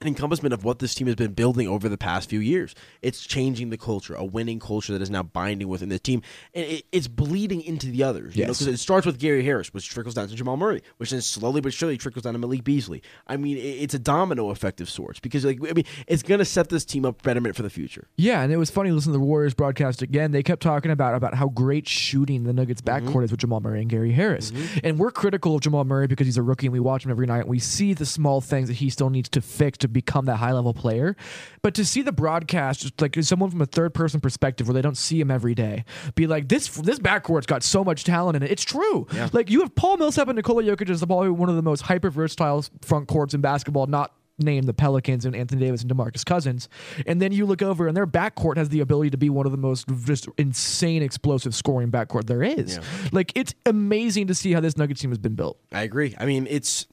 an 0.00 0.06
encompassment 0.06 0.54
of 0.54 0.64
what 0.64 0.78
this 0.78 0.94
team 0.94 1.06
has 1.06 1.16
been 1.16 1.32
building 1.32 1.68
over 1.68 1.88
the 1.88 1.98
past 1.98 2.30
few 2.30 2.40
years. 2.40 2.74
It's 3.02 3.26
changing 3.26 3.70
the 3.70 3.76
culture, 3.76 4.14
a 4.14 4.24
winning 4.24 4.58
culture 4.58 4.92
that 4.94 5.02
is 5.02 5.10
now 5.10 5.22
binding 5.22 5.68
within 5.68 5.90
the 5.90 5.98
team, 5.98 6.22
and 6.54 6.64
it, 6.64 6.86
it's 6.90 7.06
bleeding 7.06 7.60
into 7.60 7.86
the 7.88 8.02
others. 8.02 8.34
You 8.36 8.40
Yes. 8.40 8.60
because 8.60 8.74
it 8.74 8.78
starts 8.78 9.04
with 9.04 9.18
Gary 9.18 9.44
Harris, 9.44 9.74
which 9.74 9.88
trickles 9.88 10.14
down 10.14 10.28
to 10.28 10.34
Jamal 10.34 10.56
Murray, 10.56 10.82
which 10.96 11.10
then 11.10 11.20
slowly 11.20 11.60
but 11.60 11.74
surely 11.74 11.98
trickles 11.98 12.22
down 12.22 12.32
to 12.32 12.38
Malik 12.38 12.64
Beasley. 12.64 13.02
I 13.26 13.36
mean, 13.36 13.58
it, 13.58 13.60
it's 13.60 13.94
a 13.94 13.98
domino 13.98 14.50
effect 14.50 14.80
of 14.80 14.88
sorts 14.88 15.20
because, 15.20 15.44
like, 15.44 15.58
I 15.68 15.72
mean, 15.72 15.84
it's 16.06 16.22
going 16.22 16.38
to 16.38 16.44
set 16.46 16.70
this 16.70 16.84
team 16.84 17.04
up 17.04 17.22
betterment 17.22 17.54
for 17.54 17.62
the 17.62 17.70
future. 17.70 18.08
Yeah, 18.16 18.40
and 18.42 18.52
it 18.52 18.56
was 18.56 18.70
funny 18.70 18.90
listening 18.90 19.12
to 19.12 19.18
the 19.18 19.24
Warriors 19.24 19.52
broadcast 19.52 20.00
again. 20.00 20.30
They 20.30 20.42
kept 20.42 20.62
talking 20.62 20.90
about 20.90 21.14
about 21.14 21.34
how 21.34 21.48
great 21.48 21.86
shooting 21.86 22.44
the 22.44 22.54
Nuggets 22.54 22.80
backcourt 22.80 23.02
mm-hmm. 23.02 23.24
is 23.24 23.30
with 23.32 23.40
Jamal 23.40 23.60
Murray 23.60 23.82
and 23.82 23.90
Gary 23.90 24.12
Harris. 24.12 24.50
Mm-hmm. 24.50 24.78
And 24.84 24.98
we're 24.98 25.10
critical 25.10 25.56
of 25.56 25.60
Jamal 25.60 25.84
Murray 25.84 26.06
because 26.06 26.26
he's 26.26 26.38
a 26.38 26.42
rookie 26.42 26.66
and 26.66 26.72
we 26.72 26.80
watch 26.80 27.04
him 27.04 27.10
every 27.10 27.26
night 27.26 27.40
and 27.40 27.48
we 27.48 27.58
see 27.58 27.92
the 27.92 28.06
small 28.06 28.40
things 28.40 28.68
that 28.68 28.74
he 28.74 28.88
still 28.88 29.10
needs 29.10 29.28
to 29.30 29.42
fix 29.42 29.76
to 29.78 29.88
become 29.92 30.26
that 30.26 30.36
high 30.36 30.52
level 30.52 30.74
player. 30.74 31.16
But 31.62 31.74
to 31.74 31.84
see 31.84 32.02
the 32.02 32.12
broadcast 32.12 32.80
just 32.80 33.00
like 33.00 33.16
someone 33.22 33.50
from 33.50 33.60
a 33.60 33.66
third 33.66 33.94
person 33.94 34.20
perspective 34.20 34.66
where 34.66 34.74
they 34.74 34.82
don't 34.82 34.96
see 34.96 35.20
him 35.20 35.30
every 35.30 35.54
day, 35.54 35.84
be 36.14 36.26
like 36.26 36.48
this 36.48 36.68
this 36.68 36.98
backcourt's 36.98 37.46
got 37.46 37.62
so 37.62 37.84
much 37.84 38.04
talent 38.04 38.36
in 38.36 38.42
it. 38.42 38.50
It's 38.50 38.64
true. 38.64 39.06
Like 39.32 39.50
you 39.50 39.60
have 39.60 39.74
Paul 39.74 39.96
Millsap 39.96 40.28
and 40.28 40.36
Nikola 40.36 40.62
Jokic 40.62 40.88
as 40.90 41.04
probably 41.04 41.30
one 41.30 41.48
of 41.48 41.56
the 41.56 41.62
most 41.62 41.82
hyper 41.82 42.10
versatile 42.10 42.64
front 42.82 43.08
courts 43.08 43.34
in 43.34 43.40
basketball, 43.40 43.86
not 43.86 44.14
name 44.38 44.62
the 44.64 44.72
Pelicans 44.72 45.26
and 45.26 45.36
Anthony 45.36 45.60
Davis 45.60 45.82
and 45.82 45.90
DeMarcus 45.90 46.24
Cousins. 46.24 46.68
And 47.06 47.20
then 47.20 47.30
you 47.32 47.44
look 47.44 47.60
over 47.60 47.86
and 47.86 47.96
their 47.96 48.06
backcourt 48.06 48.56
has 48.56 48.70
the 48.70 48.80
ability 48.80 49.10
to 49.10 49.18
be 49.18 49.28
one 49.28 49.44
of 49.44 49.52
the 49.52 49.58
most 49.58 49.86
just 50.04 50.28
insane 50.38 51.02
explosive 51.02 51.54
scoring 51.54 51.90
backcourt 51.90 52.24
there 52.26 52.42
is. 52.42 52.80
Like 53.12 53.32
it's 53.34 53.54
amazing 53.66 54.28
to 54.28 54.34
see 54.34 54.52
how 54.52 54.60
this 54.60 54.78
Nuggets 54.78 55.00
team 55.02 55.10
has 55.10 55.18
been 55.18 55.34
built. 55.34 55.58
I 55.72 55.82
agree. 55.82 56.14
I 56.18 56.24
mean, 56.24 56.46
it's 56.48 56.86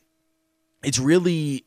it's 0.84 1.00
really 1.00 1.66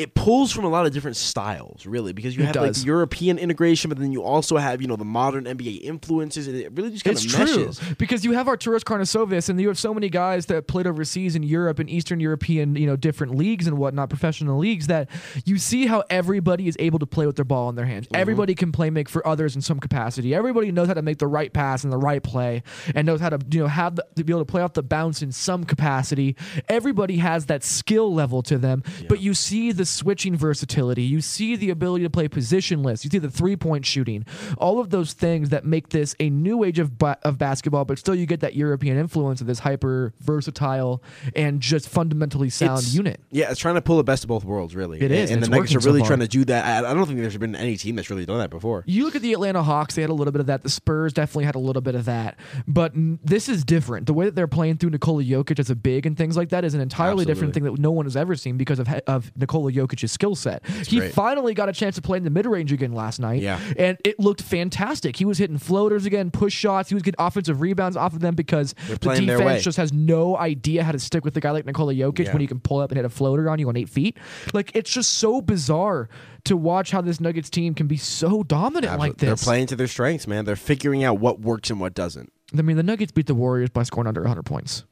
it 0.00 0.14
pulls 0.14 0.50
from 0.50 0.64
a 0.64 0.68
lot 0.68 0.86
of 0.86 0.92
different 0.92 1.16
styles, 1.16 1.84
really, 1.84 2.12
because 2.14 2.34
you 2.36 2.42
It 2.42 2.46
have 2.46 2.56
like. 2.56 2.84
European 2.86 3.38
integration, 3.38 3.90
but 3.90 3.98
then 3.98 4.12
you 4.12 4.22
also 4.22 4.56
have 4.56 4.80
you 4.80 4.88
know 4.88 4.96
the 4.96 5.04
modern 5.04 5.44
NBA 5.44 5.82
influences, 5.82 6.48
and 6.48 6.56
it 6.56 6.72
really 6.72 6.90
just 6.90 7.04
kind 7.04 7.16
It's 7.16 7.26
of 7.26 7.30
true 7.32 7.66
meshes. 7.66 7.80
because 7.98 8.24
you 8.24 8.32
have 8.32 8.46
Arturas 8.46 8.80
Karnisovas, 8.80 9.48
and 9.50 9.60
you 9.60 9.68
have 9.68 9.78
so 9.78 9.92
many 9.92 10.08
guys 10.08 10.46
that 10.46 10.66
played 10.66 10.86
overseas 10.86 11.36
in 11.36 11.42
Europe 11.42 11.78
and 11.78 11.90
Eastern 11.90 12.18
European, 12.18 12.76
you 12.76 12.86
know, 12.86 12.96
different 12.96 13.34
leagues 13.34 13.66
and 13.66 13.76
whatnot, 13.76 14.08
professional 14.08 14.58
leagues. 14.58 14.86
That 14.86 15.10
you 15.44 15.58
see 15.58 15.86
how 15.86 16.02
everybody 16.08 16.66
is 16.66 16.76
able 16.78 16.98
to 17.00 17.06
play 17.06 17.26
with 17.26 17.36
their 17.36 17.44
ball 17.44 17.68
in 17.68 17.74
their 17.76 17.86
hands. 17.86 18.06
Mm-hmm. 18.06 18.16
Everybody 18.16 18.54
can 18.54 18.72
play 18.72 18.88
make 18.88 19.08
for 19.08 19.26
others 19.26 19.54
in 19.54 19.60
some 19.60 19.80
capacity. 19.80 20.34
Everybody 20.34 20.72
knows 20.72 20.88
how 20.88 20.94
to 20.94 21.02
make 21.02 21.18
the 21.18 21.26
right 21.26 21.52
pass 21.52 21.84
and 21.84 21.92
the 21.92 21.98
right 21.98 22.22
play, 22.22 22.62
and 22.94 23.06
knows 23.06 23.20
how 23.20 23.28
to 23.28 23.38
you 23.50 23.60
know 23.60 23.66
have 23.68 23.96
the, 23.96 24.06
to 24.16 24.24
be 24.24 24.32
able 24.32 24.40
to 24.40 24.50
play 24.50 24.62
off 24.62 24.72
the 24.72 24.82
bounce 24.82 25.20
in 25.20 25.30
some 25.30 25.64
capacity. 25.64 26.36
Everybody 26.68 27.16
has 27.18 27.46
that 27.46 27.62
skill 27.64 28.12
level 28.14 28.42
to 28.44 28.56
them, 28.56 28.82
but 29.08 29.20
you 29.20 29.34
see 29.34 29.72
the 29.72 29.84
switching 29.90 30.36
versatility. 30.36 31.02
You 31.02 31.20
see 31.20 31.56
the 31.56 31.70
ability 31.70 32.04
to 32.04 32.10
play 32.10 32.28
positionless. 32.28 33.04
You 33.04 33.10
see 33.10 33.18
the 33.18 33.30
three 33.30 33.56
point 33.56 33.84
shooting. 33.86 34.24
All 34.58 34.78
of 34.80 34.90
those 34.90 35.12
things 35.12 35.50
that 35.50 35.64
make 35.64 35.90
this 35.90 36.14
a 36.20 36.30
new 36.30 36.64
age 36.64 36.78
of 36.78 36.98
ba- 36.98 37.18
of 37.22 37.38
basketball, 37.38 37.84
but 37.84 37.98
still 37.98 38.14
you 38.14 38.26
get 38.26 38.40
that 38.40 38.54
European 38.54 38.96
influence 38.96 39.40
of 39.40 39.46
this 39.46 39.60
hyper 39.60 40.12
versatile 40.20 41.02
and 41.36 41.60
just 41.60 41.88
fundamentally 41.88 42.50
sound 42.50 42.78
It's- 42.80 42.94
unit. 42.94 43.20
Yeah, 43.30 43.50
it's 43.50 43.60
trying 43.60 43.74
to 43.76 43.82
pull 43.82 43.96
the 43.96 44.04
best 44.04 44.24
of 44.24 44.28
both 44.28 44.44
worlds, 44.44 44.74
really. 44.74 45.00
It 45.00 45.10
is, 45.10 45.30
and, 45.30 45.42
and 45.42 45.52
the 45.52 45.56
Nuggets 45.56 45.74
are 45.74 45.80
really 45.80 46.00
far. 46.00 46.08
trying 46.08 46.20
to 46.20 46.28
do 46.28 46.44
that. 46.46 46.64
I 46.84 46.90
I 46.90 46.94
don't 46.94 47.06
think 47.06 47.18
there's 47.20 47.36
been 47.36 47.54
any 47.54 47.76
team 47.76 47.96
that's 47.96 48.10
really 48.10 48.26
done 48.26 48.38
that 48.38 48.50
before. 48.50 48.84
You 48.86 49.04
look 49.04 49.16
at 49.16 49.22
the 49.22 49.32
Atlanta 49.32 49.62
Hawks; 49.62 49.94
they 49.94 50.02
had 50.02 50.10
a 50.10 50.14
little 50.14 50.32
bit 50.32 50.40
of 50.40 50.46
that. 50.46 50.62
The 50.62 50.70
Spurs 50.70 51.12
definitely 51.12 51.44
had 51.44 51.54
a 51.54 51.58
little 51.58 51.82
bit 51.82 51.94
of 51.94 52.04
that, 52.06 52.36
but 52.66 52.94
n- 52.94 53.18
this 53.24 53.48
is 53.48 53.64
different. 53.64 54.06
The 54.06 54.14
way 54.14 54.24
that 54.24 54.34
they're 54.34 54.46
playing 54.46 54.78
through 54.78 54.90
Nikola 54.90 55.22
Jokic 55.22 55.58
as 55.58 55.70
a 55.70 55.74
big 55.76 56.06
and 56.06 56.16
things 56.16 56.36
like 56.36 56.50
that 56.50 56.64
is 56.64 56.74
an 56.74 56.80
entirely 56.80 57.24
different 57.24 57.54
thing 57.54 57.64
that 57.64 57.78
no 57.78 57.90
one 57.90 58.06
has 58.06 58.16
ever 58.16 58.34
seen 58.36 58.56
because 58.56 58.78
of 58.78 58.88
of 59.06 59.32
Nikola 59.36 59.72
Jokic's 59.86 60.10
skill 60.12 60.34
set. 60.34 60.64
He 60.86 60.98
great. 60.98 61.12
finally 61.14 61.54
got 61.54 61.68
a 61.68 61.72
chance 61.72 61.94
to 61.96 62.02
play 62.02 62.18
in 62.18 62.24
the 62.24 62.30
mid 62.30 62.46
range 62.46 62.72
again 62.72 62.92
last 62.92 63.18
night, 63.20 63.42
Yeah. 63.42 63.58
and 63.76 63.96
it 64.04 64.18
looked 64.18 64.42
fantastic. 64.42 65.16
He 65.16 65.24
was 65.24 65.38
hitting 65.38 65.58
floaters 65.58 66.06
again, 66.06 66.30
push 66.30 66.52
shots. 66.52 66.88
He 66.88 66.94
was 66.94 67.02
getting 67.02 67.24
offensive 67.24 67.60
rebounds 67.60 67.96
off 67.96 68.12
of 68.12 68.20
them 68.20 68.34
because 68.34 68.74
the 68.88 68.96
defense 68.98 69.62
just 69.62 69.76
has 69.78 69.92
no 69.92 70.36
idea 70.36 70.84
how 70.84 70.92
to 70.92 70.98
stick 70.98 71.24
with 71.24 71.36
a 71.36 71.40
guy 71.40 71.50
like 71.50 71.66
Nikola 71.66 71.94
Jokic 71.94 72.26
Yeah. 72.26 72.32
when 72.32 72.40
he 72.40 72.46
can 72.46 72.60
pull 72.60 72.80
up 72.80 72.90
and 72.90 72.96
hit 72.96 73.04
a 73.04 73.08
floater 73.10 73.48
on 73.50 73.58
you 73.58 73.68
on 73.68 73.76
eight 73.76 73.88
feet. 73.88 74.16
Like 74.52 74.70
it's 74.74 74.90
just 74.90 75.12
so 75.14 75.40
bizarre 75.40 76.08
to 76.44 76.56
watch 76.56 76.90
how 76.90 77.00
this 77.00 77.20
Nuggets 77.20 77.50
team 77.50 77.74
can 77.74 77.86
be 77.86 77.96
so 77.96 78.42
dominant 78.42 78.98
like 78.98 79.18
this. 79.18 79.26
They're 79.26 79.36
playing 79.36 79.66
to 79.68 79.76
their 79.76 79.86
strengths, 79.86 80.26
man. 80.26 80.44
They're 80.44 80.56
figuring 80.56 81.04
out 81.04 81.18
what 81.20 81.40
works 81.40 81.70
and 81.70 81.78
what 81.80 81.94
doesn't. 81.94 82.32
I 82.56 82.62
mean, 82.62 82.76
the 82.76 82.82
Nuggets 82.82 83.12
beat 83.12 83.26
the 83.26 83.34
Warriors 83.34 83.70
by 83.70 83.82
scoring 83.84 84.08
under 84.08 84.22
100 84.22 84.42
points. 84.44 84.84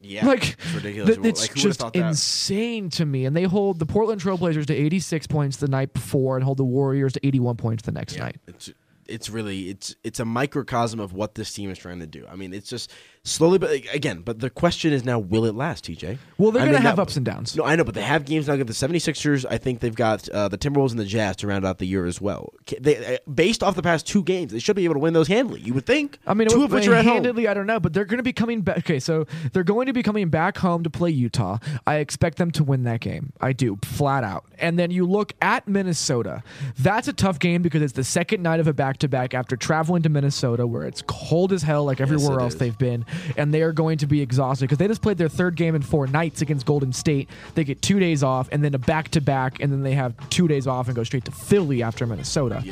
Yeah, 0.00 0.26
Like, 0.26 0.50
it's 0.58 0.74
ridiculous. 0.74 1.16
th- 1.16 1.26
it's 1.26 1.40
Like, 1.42 1.54
just 1.54 1.82
insane 1.94 2.88
to 2.90 3.04
me. 3.04 3.24
And 3.24 3.36
they 3.36 3.44
hold 3.44 3.78
the 3.80 3.86
Portland 3.86 4.20
Trailblazers 4.20 4.66
to 4.66 4.74
86 4.74 5.26
points 5.26 5.56
the 5.56 5.66
night 5.68 5.92
before 5.92 6.36
and 6.36 6.44
hold 6.44 6.58
the 6.58 6.64
Warriors 6.64 7.14
to 7.14 7.26
81 7.26 7.56
points 7.56 7.82
the 7.82 7.92
next 7.92 8.16
night. 8.18 8.36
It's 8.46 8.70
it's 9.06 9.30
really 9.30 9.70
it's 9.70 9.96
it's 10.04 10.20
a 10.20 10.24
microcosm 10.24 11.00
of 11.00 11.14
what 11.14 11.34
this 11.34 11.52
team 11.52 11.70
is 11.70 11.78
trying 11.78 11.98
to 12.00 12.06
do. 12.06 12.26
I 12.30 12.36
mean, 12.36 12.52
it's 12.52 12.68
just 12.68 12.92
slowly, 13.24 13.58
but 13.58 13.70
again, 13.92 14.22
but 14.22 14.40
the 14.40 14.50
question 14.50 14.92
is 14.92 15.04
now, 15.04 15.18
will 15.18 15.44
it 15.44 15.54
last, 15.54 15.84
TJ? 15.84 16.18
Well, 16.38 16.50
they're 16.50 16.62
I 16.62 16.66
going 16.66 16.76
to 16.76 16.82
have 16.82 16.96
that- 16.96 17.02
ups 17.02 17.16
and 17.16 17.24
downs. 17.26 17.56
No, 17.56 17.64
I 17.64 17.76
know, 17.76 17.84
but 17.84 17.94
they 17.94 18.02
have 18.02 18.24
games 18.24 18.48
now. 18.48 18.56
Got 18.56 18.66
the 18.66 18.72
76ers. 18.72 19.44
I 19.50 19.58
think 19.58 19.80
they've 19.80 19.94
got 19.94 20.28
uh, 20.30 20.48
the 20.48 20.58
Timberwolves 20.58 20.90
and 20.90 20.98
the 21.00 21.04
Jazz 21.04 21.36
to 21.36 21.46
round 21.46 21.64
out 21.64 21.78
the 21.78 21.86
year 21.86 22.06
as 22.06 22.20
well. 22.20 22.52
They, 22.80 23.16
uh, 23.16 23.18
based 23.32 23.62
off 23.62 23.74
the 23.76 23.82
past 23.82 24.06
two 24.06 24.22
games, 24.22 24.52
they 24.52 24.58
should 24.58 24.76
be 24.76 24.84
able 24.84 24.94
to 24.94 25.00
win 25.00 25.12
those 25.14 25.28
handily. 25.28 25.60
You 25.60 25.74
would 25.74 25.86
think. 25.86 26.18
I 26.26 26.34
mean, 26.34 26.48
two 26.48 26.62
it- 26.62 26.64
of 26.66 26.72
which 26.72 26.86
are 26.88 26.94
at 26.94 27.04
home. 27.04 27.26
I 27.26 27.54
don't 27.54 27.66
know, 27.66 27.80
but 27.80 27.92
they're 27.92 28.04
going 28.04 28.18
to 28.18 28.22
be 28.24 28.32
coming 28.32 28.62
back. 28.62 28.78
Okay, 28.78 28.98
so 29.00 29.26
they're 29.52 29.64
going 29.64 29.86
to 29.86 29.92
be 29.92 30.02
coming 30.02 30.28
back 30.28 30.58
home 30.58 30.82
to 30.84 30.90
play 30.90 31.10
Utah. 31.10 31.58
I 31.86 31.96
expect 31.96 32.38
them 32.38 32.50
to 32.52 32.64
win 32.64 32.84
that 32.84 33.00
game. 33.00 33.32
I 33.40 33.52
do, 33.52 33.78
flat 33.84 34.24
out. 34.24 34.44
And 34.58 34.78
then 34.78 34.90
you 34.90 35.06
look 35.06 35.32
at 35.40 35.68
Minnesota. 35.68 36.42
That's 36.78 37.08
a 37.08 37.12
tough 37.12 37.38
game 37.38 37.62
because 37.62 37.82
it's 37.82 37.92
the 37.92 38.04
second 38.04 38.42
night 38.42 38.60
of 38.60 38.66
a 38.66 38.72
back 38.72 38.98
to 38.98 39.08
back 39.08 39.34
after 39.34 39.56
traveling 39.56 40.02
to 40.02 40.08
Minnesota, 40.08 40.66
where 40.66 40.84
it's 40.84 41.02
cold 41.06 41.52
as 41.52 41.62
hell, 41.62 41.84
like 41.84 42.00
everywhere 42.00 42.38
it 42.38 42.42
else 42.42 42.54
is. 42.54 42.58
they've 42.58 42.78
been, 42.78 43.04
and 43.36 43.52
they 43.52 43.62
are 43.62 43.72
going 43.72 43.98
to 43.98 44.06
be 44.06 44.20
exhausted 44.20 44.64
because 44.64 44.78
they 44.78 44.88
just 44.88 45.02
played 45.02 45.18
their 45.18 45.28
third 45.28 45.54
game 45.56 45.74
in 45.74 45.82
four 45.82 46.06
nights 46.06 46.42
against 46.42 46.66
Golden 46.66 46.92
State. 46.92 47.28
They 47.54 47.64
get 47.64 47.82
two 47.82 47.98
days 47.98 48.22
off, 48.22 48.48
and 48.52 48.62
then 48.64 48.74
a 48.74 48.78
back 48.78 49.08
to 49.10 49.20
back, 49.20 49.60
and 49.60 49.72
then 49.72 49.82
they 49.82 49.92
have 49.94 50.14
two 50.30 50.48
days 50.48 50.66
off 50.66 50.86
and 50.88 50.96
go 50.96 51.04
straight 51.04 51.24
to 51.26 51.30
Philly 51.32 51.82
after 51.82 52.06
Minnesota. 52.06 52.62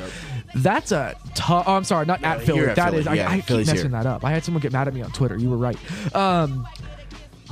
That's 0.54 0.92
a 0.92 1.16
tough. 1.34 1.64
Oh, 1.66 1.74
I'm 1.76 1.84
sorry, 1.84 2.06
not 2.06 2.22
at 2.22 2.38
here 2.38 2.46
Philly. 2.46 2.66
at 2.68 2.76
That 2.76 2.84
Philly. 2.90 3.00
is. 3.00 3.06
I, 3.06 3.14
Yeah, 3.14 3.30
I 3.30 3.40
keep 3.40 3.56
messing 3.58 3.76
here. 3.76 3.88
that 3.88 4.06
up. 4.06 4.24
I 4.24 4.30
had 4.30 4.44
someone 4.44 4.60
get 4.62 4.72
mad 4.72 4.88
at 4.88 4.94
me 4.94 5.02
on 5.02 5.10
Twitter. 5.12 5.36
You 5.36 5.50
were 5.50 5.56
right. 5.56 5.76
Um, 6.14 6.66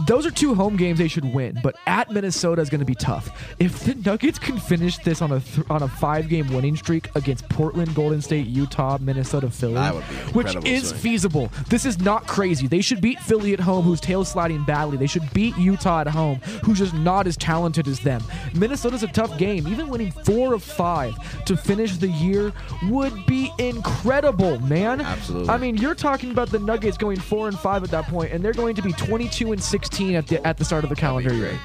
those 0.07 0.27
are 0.27 0.31
two 0.31 0.55
home 0.55 0.77
games 0.77 0.99
they 0.99 1.09
should 1.09 1.25
win, 1.25 1.59
but 1.63 1.77
at 1.87 2.11
Minnesota 2.11 2.61
is 2.61 2.69
going 2.69 2.81
to 2.81 2.85
be 2.85 2.95
tough. 2.95 3.31
If 3.59 3.81
the 3.85 3.95
Nuggets 3.95 4.39
can 4.39 4.59
finish 4.59 4.99
this 4.99 5.23
on 5.23 5.33
a 5.33 5.41
th- 5.41 5.67
on 5.71 5.83
a 5.83 5.89
five 5.89 6.29
game 6.29 6.53
winning 6.53 6.77
streak 6.77 7.09
against 7.15 7.49
Portland, 7.49 7.95
Golden 7.95 8.21
State, 8.21 8.47
Utah, 8.47 8.99
Minnesota, 9.01 9.51
Philly, 9.51 9.75
That 9.75 9.95
would 9.95 10.09
be 10.09 10.15
which 10.33 10.57
is 10.67 10.89
swing. 10.89 11.01
feasible. 11.01 11.51
This 11.69 11.85
is 11.87 12.01
not 12.01 12.27
crazy. 12.27 12.67
They 12.67 12.81
should 12.81 13.01
beat 13.01 13.21
Philly 13.21 13.53
at 13.53 13.61
home, 13.61 13.85
who's 13.85 14.01
tail 14.01 14.25
sliding 14.25 14.65
badly. 14.65 14.97
They 14.97 15.07
should 15.07 15.33
beat 15.33 15.57
Utah 15.57 16.01
at 16.01 16.09
home, 16.09 16.41
who's 16.65 16.79
just 16.79 16.95
not 16.95 17.27
as 17.27 17.37
talented 17.37 17.87
as 17.89 18.01
them. 18.01 18.23
Minnesota's 18.55 19.03
a 19.03 19.09
tough 19.09 19.37
game. 19.39 19.67
Even 19.69 19.89
winning 19.89 20.11
four 20.11 20.55
of 20.55 20.63
five 20.63 21.15
to 21.45 21.57
finish 21.57 21.97
the 21.99 22.09
year 22.09 22.53
would 22.89 23.27
be 23.27 23.51
incredible, 23.59 24.59
man. 24.61 25.01
Absolutely. 25.01 25.49
I 25.51 25.59
mean, 25.59 25.77
you're 25.77 25.95
talking 25.95 26.31
about 26.31 26.51
the 26.51 26.59
Nuggets 26.59 26.97
going 26.97 27.21
four 27.21 27.49
and 27.49 27.59
five 27.59 27.85
at 27.85 27.91
that 27.91 28.07
point, 28.07 28.33
and 28.33 28.45
they're 28.45 28.53
going 28.53 28.75
to 28.77 28.83
be 28.83 28.93
22 28.93 29.53
and 29.53 29.63
16 29.85 30.15
at 30.15 30.27
the 30.27 30.47
at 30.47 30.57
the 30.57 30.65
start 30.65 30.83
of 30.85 30.91
the 30.91 30.97
calendar 30.97 31.33
year. 31.35 31.59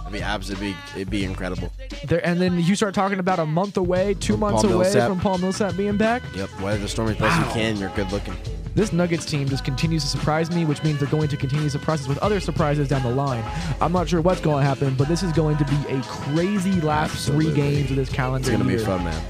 It'd 0.00 0.12
be 0.12 0.22
absolutely, 0.22 0.74
it'd 0.96 1.10
be 1.10 1.22
incredible. 1.22 1.70
There, 2.06 2.26
and 2.26 2.40
then 2.40 2.58
you 2.58 2.74
start 2.74 2.94
talking 2.94 3.18
about 3.18 3.38
a 3.38 3.44
month 3.44 3.76
away, 3.76 4.14
two 4.14 4.32
From 4.34 4.40
months 4.40 4.62
Paul 4.62 4.72
away 4.72 4.84
Millsap. 4.84 5.08
from 5.10 5.20
Paul 5.20 5.38
Millsap 5.38 5.76
being 5.76 5.98
back. 5.98 6.22
Yep. 6.34 6.48
Weather 6.62 6.78
the 6.78 6.88
storm 6.88 7.10
as 7.10 7.16
best 7.18 7.38
you 7.38 7.52
can. 7.52 7.76
You're 7.76 7.90
good 7.90 8.10
looking. 8.10 8.34
This 8.74 8.90
Nuggets 8.92 9.26
team 9.26 9.48
just 9.50 9.64
continues 9.66 10.02
to 10.04 10.08
surprise 10.08 10.50
me, 10.50 10.64
which 10.64 10.82
means 10.82 10.98
they're 10.98 11.08
going 11.10 11.28
to 11.28 11.36
continue 11.36 11.64
to 11.66 11.70
surprise 11.70 12.00
us 12.02 12.08
with 12.08 12.16
other 12.18 12.40
surprises 12.40 12.88
down 12.88 13.02
the 13.02 13.10
line. 13.10 13.44
I'm 13.82 13.92
not 13.92 14.08
sure 14.08 14.22
what's 14.22 14.40
going 14.40 14.62
to 14.62 14.66
happen, 14.66 14.94
but 14.94 15.08
this 15.08 15.22
is 15.22 15.32
going 15.32 15.58
to 15.58 15.64
be 15.66 15.76
a 15.94 16.00
crazy 16.02 16.80
last 16.80 17.26
three 17.26 17.52
games 17.52 17.90
of 17.90 17.96
this 17.96 18.08
calendar 18.08 18.48
It's 18.50 18.56
gonna 18.56 18.70
year. 18.70 18.78
be 18.78 18.84
fun, 18.84 19.04
man. 19.04 19.22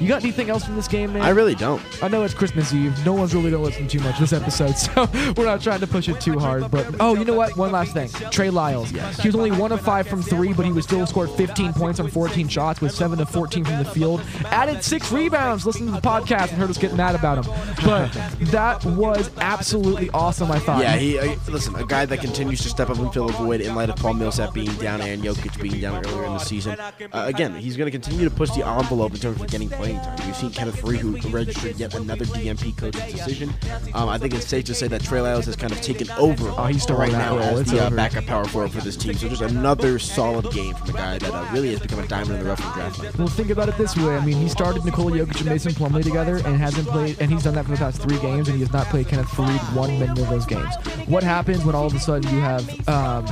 You 0.00 0.08
got 0.08 0.22
anything 0.22 0.50
else 0.50 0.64
from 0.64 0.74
this 0.74 0.88
game, 0.88 1.12
man? 1.12 1.22
I 1.22 1.30
really 1.30 1.54
don't. 1.54 1.80
I 2.02 2.08
know 2.08 2.22
it's 2.24 2.34
Christmas 2.34 2.72
Eve. 2.72 2.92
No 3.06 3.12
one's 3.12 3.34
really 3.34 3.50
gonna 3.50 3.62
listen 3.62 3.86
too 3.86 4.00
much 4.00 4.18
this 4.18 4.32
episode, 4.32 4.72
so 4.76 5.08
we're 5.36 5.44
not 5.44 5.60
trying 5.60 5.80
to 5.80 5.86
push 5.86 6.08
it 6.08 6.20
too 6.20 6.38
hard. 6.38 6.70
But 6.70 6.96
oh, 7.00 7.14
you 7.14 7.24
know 7.24 7.34
what? 7.34 7.56
One 7.56 7.72
last 7.72 7.92
thing. 7.92 8.08
Trey 8.30 8.50
Lyles. 8.50 8.90
Yes. 8.92 9.20
He 9.20 9.28
was 9.28 9.36
only 9.36 9.50
one 9.50 9.72
of 9.72 9.80
five 9.80 10.06
from 10.06 10.22
three, 10.22 10.52
but 10.52 10.66
he 10.66 10.72
was 10.72 10.84
still 10.84 11.06
scored 11.06 11.30
15 11.30 11.72
points 11.72 12.00
on 12.00 12.10
14 12.10 12.48
shots 12.48 12.80
with 12.80 12.92
seven 12.92 13.18
to 13.18 13.26
14 13.26 13.64
from 13.64 13.78
the 13.78 13.84
field. 13.84 14.22
Added 14.46 14.82
six 14.82 15.12
rebounds. 15.12 15.66
Listen 15.66 15.86
to 15.86 15.92
the 15.92 16.00
podcast 16.00 16.50
and 16.50 16.58
heard 16.58 16.70
us 16.70 16.78
get 16.78 16.94
mad 16.94 17.14
about 17.14 17.44
him. 17.44 17.54
But 17.84 18.12
that 18.50 18.84
was 18.84 19.30
absolutely 19.38 20.10
awesome. 20.10 20.50
I 20.50 20.58
thought. 20.58 20.82
Yeah, 20.82 20.96
he 20.96 21.18
uh, 21.18 21.36
listen. 21.48 21.74
A 21.76 21.86
guy 21.86 22.06
that 22.06 22.20
continues 22.20 22.60
to 22.62 22.68
step 22.68 22.90
up 22.90 22.98
and 22.98 23.12
fill 23.12 23.28
a 23.28 23.32
void 23.32 23.60
in 23.60 23.74
light 23.74 23.90
of 23.90 23.96
Paul 23.96 24.14
Millsap 24.14 24.52
being 24.54 24.72
down 24.74 25.00
and 25.00 25.22
Jokic 25.22 25.60
being 25.60 25.80
down 25.80 26.04
earlier 26.06 26.24
in 26.24 26.32
the 26.34 26.38
season. 26.38 26.78
Uh, 26.78 26.96
again, 27.12 27.54
he's 27.54 27.76
going 27.76 27.90
to 27.90 27.92
continue 27.92 28.28
to 28.28 28.34
push 28.34 28.50
the 28.50 28.66
envelope 28.66 29.12
in 29.12 29.18
terms 29.18 29.40
of 29.40 29.48
getting 29.48 29.71
playing 29.72 30.00
time. 30.00 30.18
We've 30.26 30.36
seen 30.36 30.50
Kenneth 30.50 30.80
Faried, 30.80 30.98
who 30.98 31.28
registered 31.28 31.76
yet 31.76 31.94
another 31.94 32.24
DNP 32.24 32.76
coach's 32.76 33.12
decision. 33.12 33.52
Um, 33.94 34.08
I 34.08 34.18
think 34.18 34.34
it's 34.34 34.46
safe 34.46 34.64
to 34.66 34.74
say 34.74 34.88
that 34.88 35.02
Trey 35.02 35.20
Lyles 35.20 35.46
has 35.46 35.56
kind 35.56 35.72
of 35.72 35.80
taken 35.80 36.10
over 36.12 36.52
Oh, 36.56 36.66
he's 36.66 36.82
still 36.82 36.96
right 36.96 37.12
now 37.12 37.38
as 37.38 37.70
the 37.70 37.84
uh, 37.84 37.90
backup 37.90 38.26
power 38.26 38.44
forward 38.44 38.72
for 38.72 38.80
this 38.80 38.96
team. 38.96 39.14
So 39.14 39.28
just 39.28 39.42
another 39.42 39.98
solid 39.98 40.50
game 40.52 40.74
from 40.74 40.90
a 40.90 40.92
guy 40.92 41.18
that 41.18 41.32
uh, 41.32 41.48
really 41.52 41.70
has 41.70 41.80
become 41.80 41.98
a 41.98 42.06
diamond 42.06 42.38
in 42.38 42.44
the 42.44 42.48
rough 42.50 42.60
in 42.60 42.66
the 42.66 42.98
draft. 42.98 43.18
Well, 43.18 43.28
think 43.28 43.50
about 43.50 43.68
it 43.68 43.76
this 43.78 43.96
way. 43.96 44.16
I 44.16 44.24
mean, 44.24 44.36
he 44.36 44.48
started 44.48 44.84
Nikola 44.84 45.12
Jokic 45.12 45.40
and 45.40 45.46
Mason 45.46 45.72
Plumlee 45.72 46.02
together 46.02 46.36
and 46.36 46.56
hasn't 46.56 46.86
played, 46.88 47.16
and 47.20 47.30
he's 47.30 47.42
done 47.44 47.54
that 47.54 47.64
for 47.64 47.72
the 47.72 47.76
past 47.78 48.00
three 48.02 48.18
games, 48.18 48.48
and 48.48 48.56
he 48.56 48.62
has 48.62 48.72
not 48.72 48.86
played 48.88 49.08
Kenneth 49.08 49.28
Faried 49.28 49.60
one 49.74 49.98
minute 49.98 50.18
of 50.18 50.28
those 50.28 50.46
games. 50.46 50.74
What 51.06 51.22
happens 51.22 51.64
when 51.64 51.74
all 51.74 51.86
of 51.86 51.94
a 51.94 52.00
sudden 52.00 52.32
you 52.34 52.40
have 52.40 52.88
um, 52.88 53.26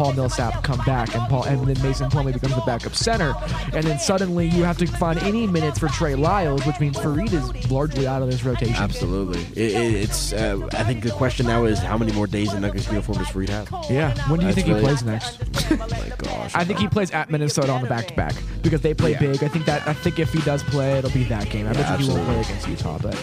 Paul 0.00 0.14
Millsap 0.14 0.64
come 0.64 0.78
back, 0.86 1.14
and 1.14 1.28
Paul, 1.28 1.42
and 1.44 1.66
then 1.66 1.82
Mason 1.82 2.08
Plumlee 2.08 2.32
becomes 2.32 2.54
the 2.54 2.62
backup 2.62 2.94
center, 2.94 3.34
and 3.74 3.84
then 3.84 3.98
suddenly 3.98 4.48
you 4.48 4.64
have 4.64 4.78
to 4.78 4.86
find 4.86 5.18
any 5.18 5.46
minutes 5.46 5.78
for 5.78 5.88
Trey 5.88 6.14
Lyles, 6.14 6.64
which 6.64 6.80
means 6.80 6.96
Faried 6.96 7.30
is 7.34 7.70
largely 7.70 8.06
out 8.06 8.22
of 8.22 8.30
this 8.30 8.42
rotation. 8.42 8.74
Absolutely. 8.76 9.42
It, 9.62 9.72
it, 9.72 9.94
it's. 9.96 10.32
Uh, 10.32 10.66
I 10.72 10.84
think 10.84 11.02
the 11.02 11.10
question 11.10 11.44
now 11.46 11.66
is 11.66 11.78
how 11.80 11.98
many 11.98 12.12
more 12.12 12.26
days 12.26 12.50
in 12.54 12.62
Nuggets 12.62 12.86
uniform 12.88 13.18
does 13.18 13.26
Faried 13.26 13.50
have? 13.50 13.68
Yeah. 13.90 14.14
When 14.30 14.40
do 14.40 14.46
you 14.46 14.52
That's 14.54 14.64
think 14.64 14.68
really- 14.68 14.80
he 14.80 14.86
plays 14.86 15.04
next? 15.04 15.70
My 15.90 16.12
gosh. 16.16 16.54
I 16.54 16.64
think 16.64 16.78
he 16.78 16.88
plays 16.88 17.10
at 17.10 17.28
Minnesota 17.28 17.70
on 17.70 17.82
the 17.82 17.88
back 17.88 18.06
to 18.06 18.14
back 18.14 18.34
because 18.62 18.80
they 18.80 18.94
play 18.94 19.10
Yeah. 19.12 19.18
big. 19.18 19.44
I 19.44 19.48
think 19.48 19.66
that 19.66 19.86
I 19.86 19.92
think 19.92 20.18
if 20.18 20.32
he 20.32 20.40
does 20.40 20.62
play, 20.62 20.92
it'll 20.96 21.10
be 21.10 21.24
that 21.24 21.50
game. 21.50 21.66
I 21.66 21.72
Yeah, 21.72 21.90
bet 21.90 22.00
you 22.00 22.06
he 22.06 22.12
won't 22.14 22.24
play 22.26 22.40
against 22.40 22.66
Utah, 22.68 22.96
but 23.02 23.22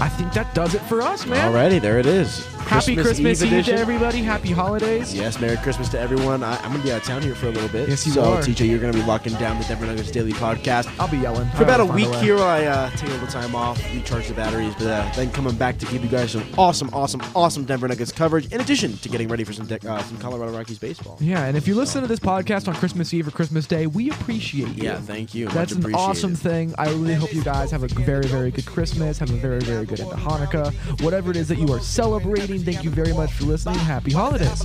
I 0.00 0.08
think 0.08 0.32
that 0.34 0.54
does 0.54 0.74
it 0.74 0.82
for 0.82 1.00
us, 1.00 1.26
man. 1.26 1.52
Alrighty, 1.52 1.80
there 1.80 1.98
it 1.98 2.06
is. 2.06 2.46
Happy 2.66 2.96
Christmas 2.96 3.40
Eve, 3.42 3.52
edition. 3.52 3.76
to 3.76 3.80
everybody. 3.80 4.18
Happy 4.18 4.50
holidays. 4.50 5.14
Yes, 5.14 5.40
Merry 5.40 5.56
Christmas 5.58 5.88
to 5.90 6.00
everyone. 6.00 6.42
I, 6.42 6.56
I'm 6.56 6.70
going 6.70 6.80
to 6.80 6.82
be 6.82 6.92
out 6.92 7.00
of 7.00 7.04
town 7.04 7.22
here 7.22 7.36
for 7.36 7.46
a 7.46 7.50
little 7.50 7.68
bit. 7.68 7.88
Yes, 7.88 8.04
you 8.04 8.12
so, 8.12 8.24
are. 8.24 8.40
TJ, 8.40 8.68
you're 8.68 8.80
going 8.80 8.92
to 8.92 8.98
be 8.98 9.04
locking 9.04 9.34
down 9.34 9.56
the 9.58 9.64
Denver 9.64 9.86
Nuggets 9.86 10.10
Daily 10.10 10.32
Podcast. 10.32 10.92
I'll 10.98 11.06
be 11.06 11.18
yelling 11.18 11.48
For 11.50 11.62
about 11.62 11.78
a 11.78 11.84
week 11.84 12.12
here, 12.16 12.38
I 12.38 12.64
uh, 12.64 12.90
take 12.90 13.08
a 13.08 13.12
little 13.12 13.28
time 13.28 13.54
off, 13.54 13.80
recharge 13.94 14.26
the 14.26 14.34
batteries, 14.34 14.74
but 14.74 14.88
uh, 14.88 15.08
then 15.14 15.30
coming 15.30 15.54
back 15.54 15.78
to 15.78 15.86
give 15.86 16.02
you 16.02 16.10
guys 16.10 16.32
some 16.32 16.44
awesome, 16.58 16.90
awesome, 16.92 17.22
awesome 17.36 17.64
Denver 17.64 17.86
Nuggets 17.86 18.10
coverage. 18.10 18.52
In 18.52 18.60
addition 18.60 18.96
to 18.98 19.08
getting 19.08 19.28
ready 19.28 19.44
for 19.44 19.52
some 19.52 19.66
de- 19.66 19.88
uh, 19.88 20.02
some 20.02 20.18
Colorado 20.18 20.52
Rockies 20.52 20.80
baseball. 20.80 21.18
Yeah, 21.20 21.44
and 21.44 21.56
if 21.56 21.68
you 21.68 21.76
listen 21.76 22.02
to 22.02 22.08
this 22.08 22.20
podcast 22.20 22.66
on 22.66 22.74
Christmas 22.74 23.14
Eve 23.14 23.28
or 23.28 23.30
Christmas 23.30 23.66
Day, 23.66 23.86
we 23.86 24.10
appreciate 24.10 24.76
you. 24.76 24.82
Yeah, 24.82 25.00
thank 25.00 25.34
you. 25.36 25.48
That's 25.50 25.72
Much 25.76 25.84
an 25.84 25.94
awesome 25.94 26.34
thing. 26.34 26.74
I 26.78 26.88
really 26.88 27.14
hope 27.14 27.32
you 27.32 27.44
guys 27.44 27.70
have 27.70 27.84
a 27.84 27.88
very, 27.88 28.26
very 28.26 28.50
good 28.50 28.66
Christmas. 28.66 29.18
Have 29.18 29.30
a 29.30 29.34
very, 29.34 29.60
very 29.60 29.85
good 29.86 30.00
into 30.00 30.16
Hanukkah. 30.16 30.72
Whatever 31.02 31.30
it 31.30 31.36
is 31.36 31.48
that 31.48 31.58
you 31.58 31.72
are 31.72 31.80
celebrating, 31.80 32.60
thank 32.60 32.84
you 32.84 32.90
very 32.90 33.12
much 33.12 33.32
for 33.32 33.44
listening. 33.44 33.78
Happy 33.78 34.12
holidays. 34.12 34.64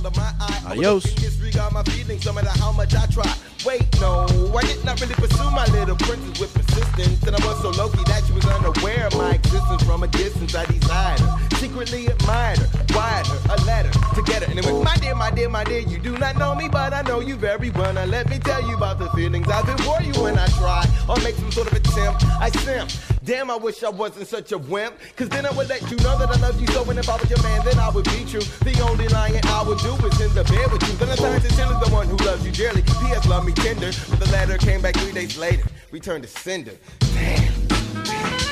Adios. 0.66 1.04
Disregard 1.14 1.72
my 1.72 1.82
feelings, 1.84 2.24
no 2.26 2.32
matter 2.32 2.50
how 2.58 2.72
much 2.72 2.94
I 2.94 3.06
try. 3.06 3.32
Wait, 3.64 3.86
no, 4.00 4.26
I 4.56 4.62
did 4.62 4.84
not 4.84 5.00
really 5.00 5.14
pursue 5.14 5.50
my 5.50 5.66
little 5.66 5.96
princess 5.96 6.40
with 6.40 6.52
persistence. 6.54 7.22
And 7.26 7.36
I 7.36 7.46
was 7.46 7.62
so 7.62 7.70
low 7.70 7.88
key 7.90 8.02
that 8.06 8.24
she 8.26 8.32
was 8.32 8.44
unaware 8.46 9.06
of 9.06 9.16
my 9.16 9.34
existence 9.34 9.82
from 9.84 10.02
a 10.02 10.08
distance. 10.08 10.54
I 10.54 10.64
desired 10.66 11.20
her, 11.20 11.56
secretly 11.56 12.06
admired 12.06 12.58
her, 12.58 12.68
wired 12.90 13.26
her 13.26 13.54
a 13.54 13.64
letter 13.64 13.90
to 13.90 14.22
get 14.22 14.42
her. 14.42 14.50
And 14.50 14.58
it 14.58 14.64
went, 14.64 14.82
my 14.82 14.96
dear, 14.96 15.14
my 15.14 15.30
dear, 15.30 15.48
my 15.48 15.64
dear, 15.64 15.80
you 15.80 15.98
do 15.98 16.18
not 16.18 16.36
know 16.36 16.54
me, 16.54 16.68
but 16.68 16.92
I 16.92 17.02
know 17.02 17.20
you 17.20 17.36
very 17.36 17.70
well. 17.70 17.92
Now 17.92 18.04
let 18.04 18.28
me 18.28 18.38
tell 18.38 18.66
you 18.68 18.76
about 18.76 18.98
the 18.98 19.08
feelings 19.10 19.46
I've 19.48 19.66
been 19.66 19.78
for 19.78 20.02
you 20.02 20.12
when 20.20 20.38
I 20.38 20.46
try 20.48 20.84
or 21.08 21.16
make 21.22 21.36
some 21.36 21.52
sort 21.52 21.70
of 21.70 21.74
attempt. 21.74 22.24
I 22.40 22.50
simp. 22.50 22.90
Damn, 23.24 23.52
I 23.52 23.56
wish 23.56 23.84
I 23.84 23.88
wasn't 23.88 24.26
such 24.26 24.50
a 24.50 24.58
wimp. 24.58 24.96
Cause 25.16 25.28
then 25.28 25.46
I 25.46 25.52
would 25.52 25.68
let 25.68 25.82
you 25.88 25.96
know 25.98 26.18
that 26.18 26.28
I 26.28 26.40
love 26.40 26.60
you 26.60 26.66
so. 26.68 26.82
And 26.90 26.98
if 26.98 27.08
I 27.08 27.16
was 27.16 27.30
your 27.30 27.40
man, 27.42 27.64
then 27.64 27.78
I 27.78 27.88
would 27.88 28.04
be 28.04 28.24
true. 28.24 28.40
The 28.40 28.80
only 28.88 29.06
lying 29.08 29.40
I 29.44 29.62
would 29.62 29.78
do 29.78 29.94
is 30.06 30.20
in 30.20 30.34
the 30.34 30.42
bed 30.42 30.72
with 30.72 30.82
you. 30.82 30.94
Then 30.94 31.08
I 31.08 31.14
turned 31.14 31.42
to 31.42 31.48
Taylor, 31.50 31.78
the 31.84 31.90
one 31.92 32.08
who 32.08 32.16
loves 32.16 32.44
you 32.44 32.50
dearly. 32.50 32.82
P.S. 32.82 33.26
Love 33.26 33.46
me 33.46 33.52
tender. 33.52 33.92
But 34.10 34.18
the 34.18 34.30
letter 34.32 34.58
came 34.58 34.82
back 34.82 34.96
three 34.96 35.12
days 35.12 35.38
later. 35.38 35.64
Returned 35.92 36.24
to 36.24 36.28
sender. 36.28 36.72
Old 37.12 38.51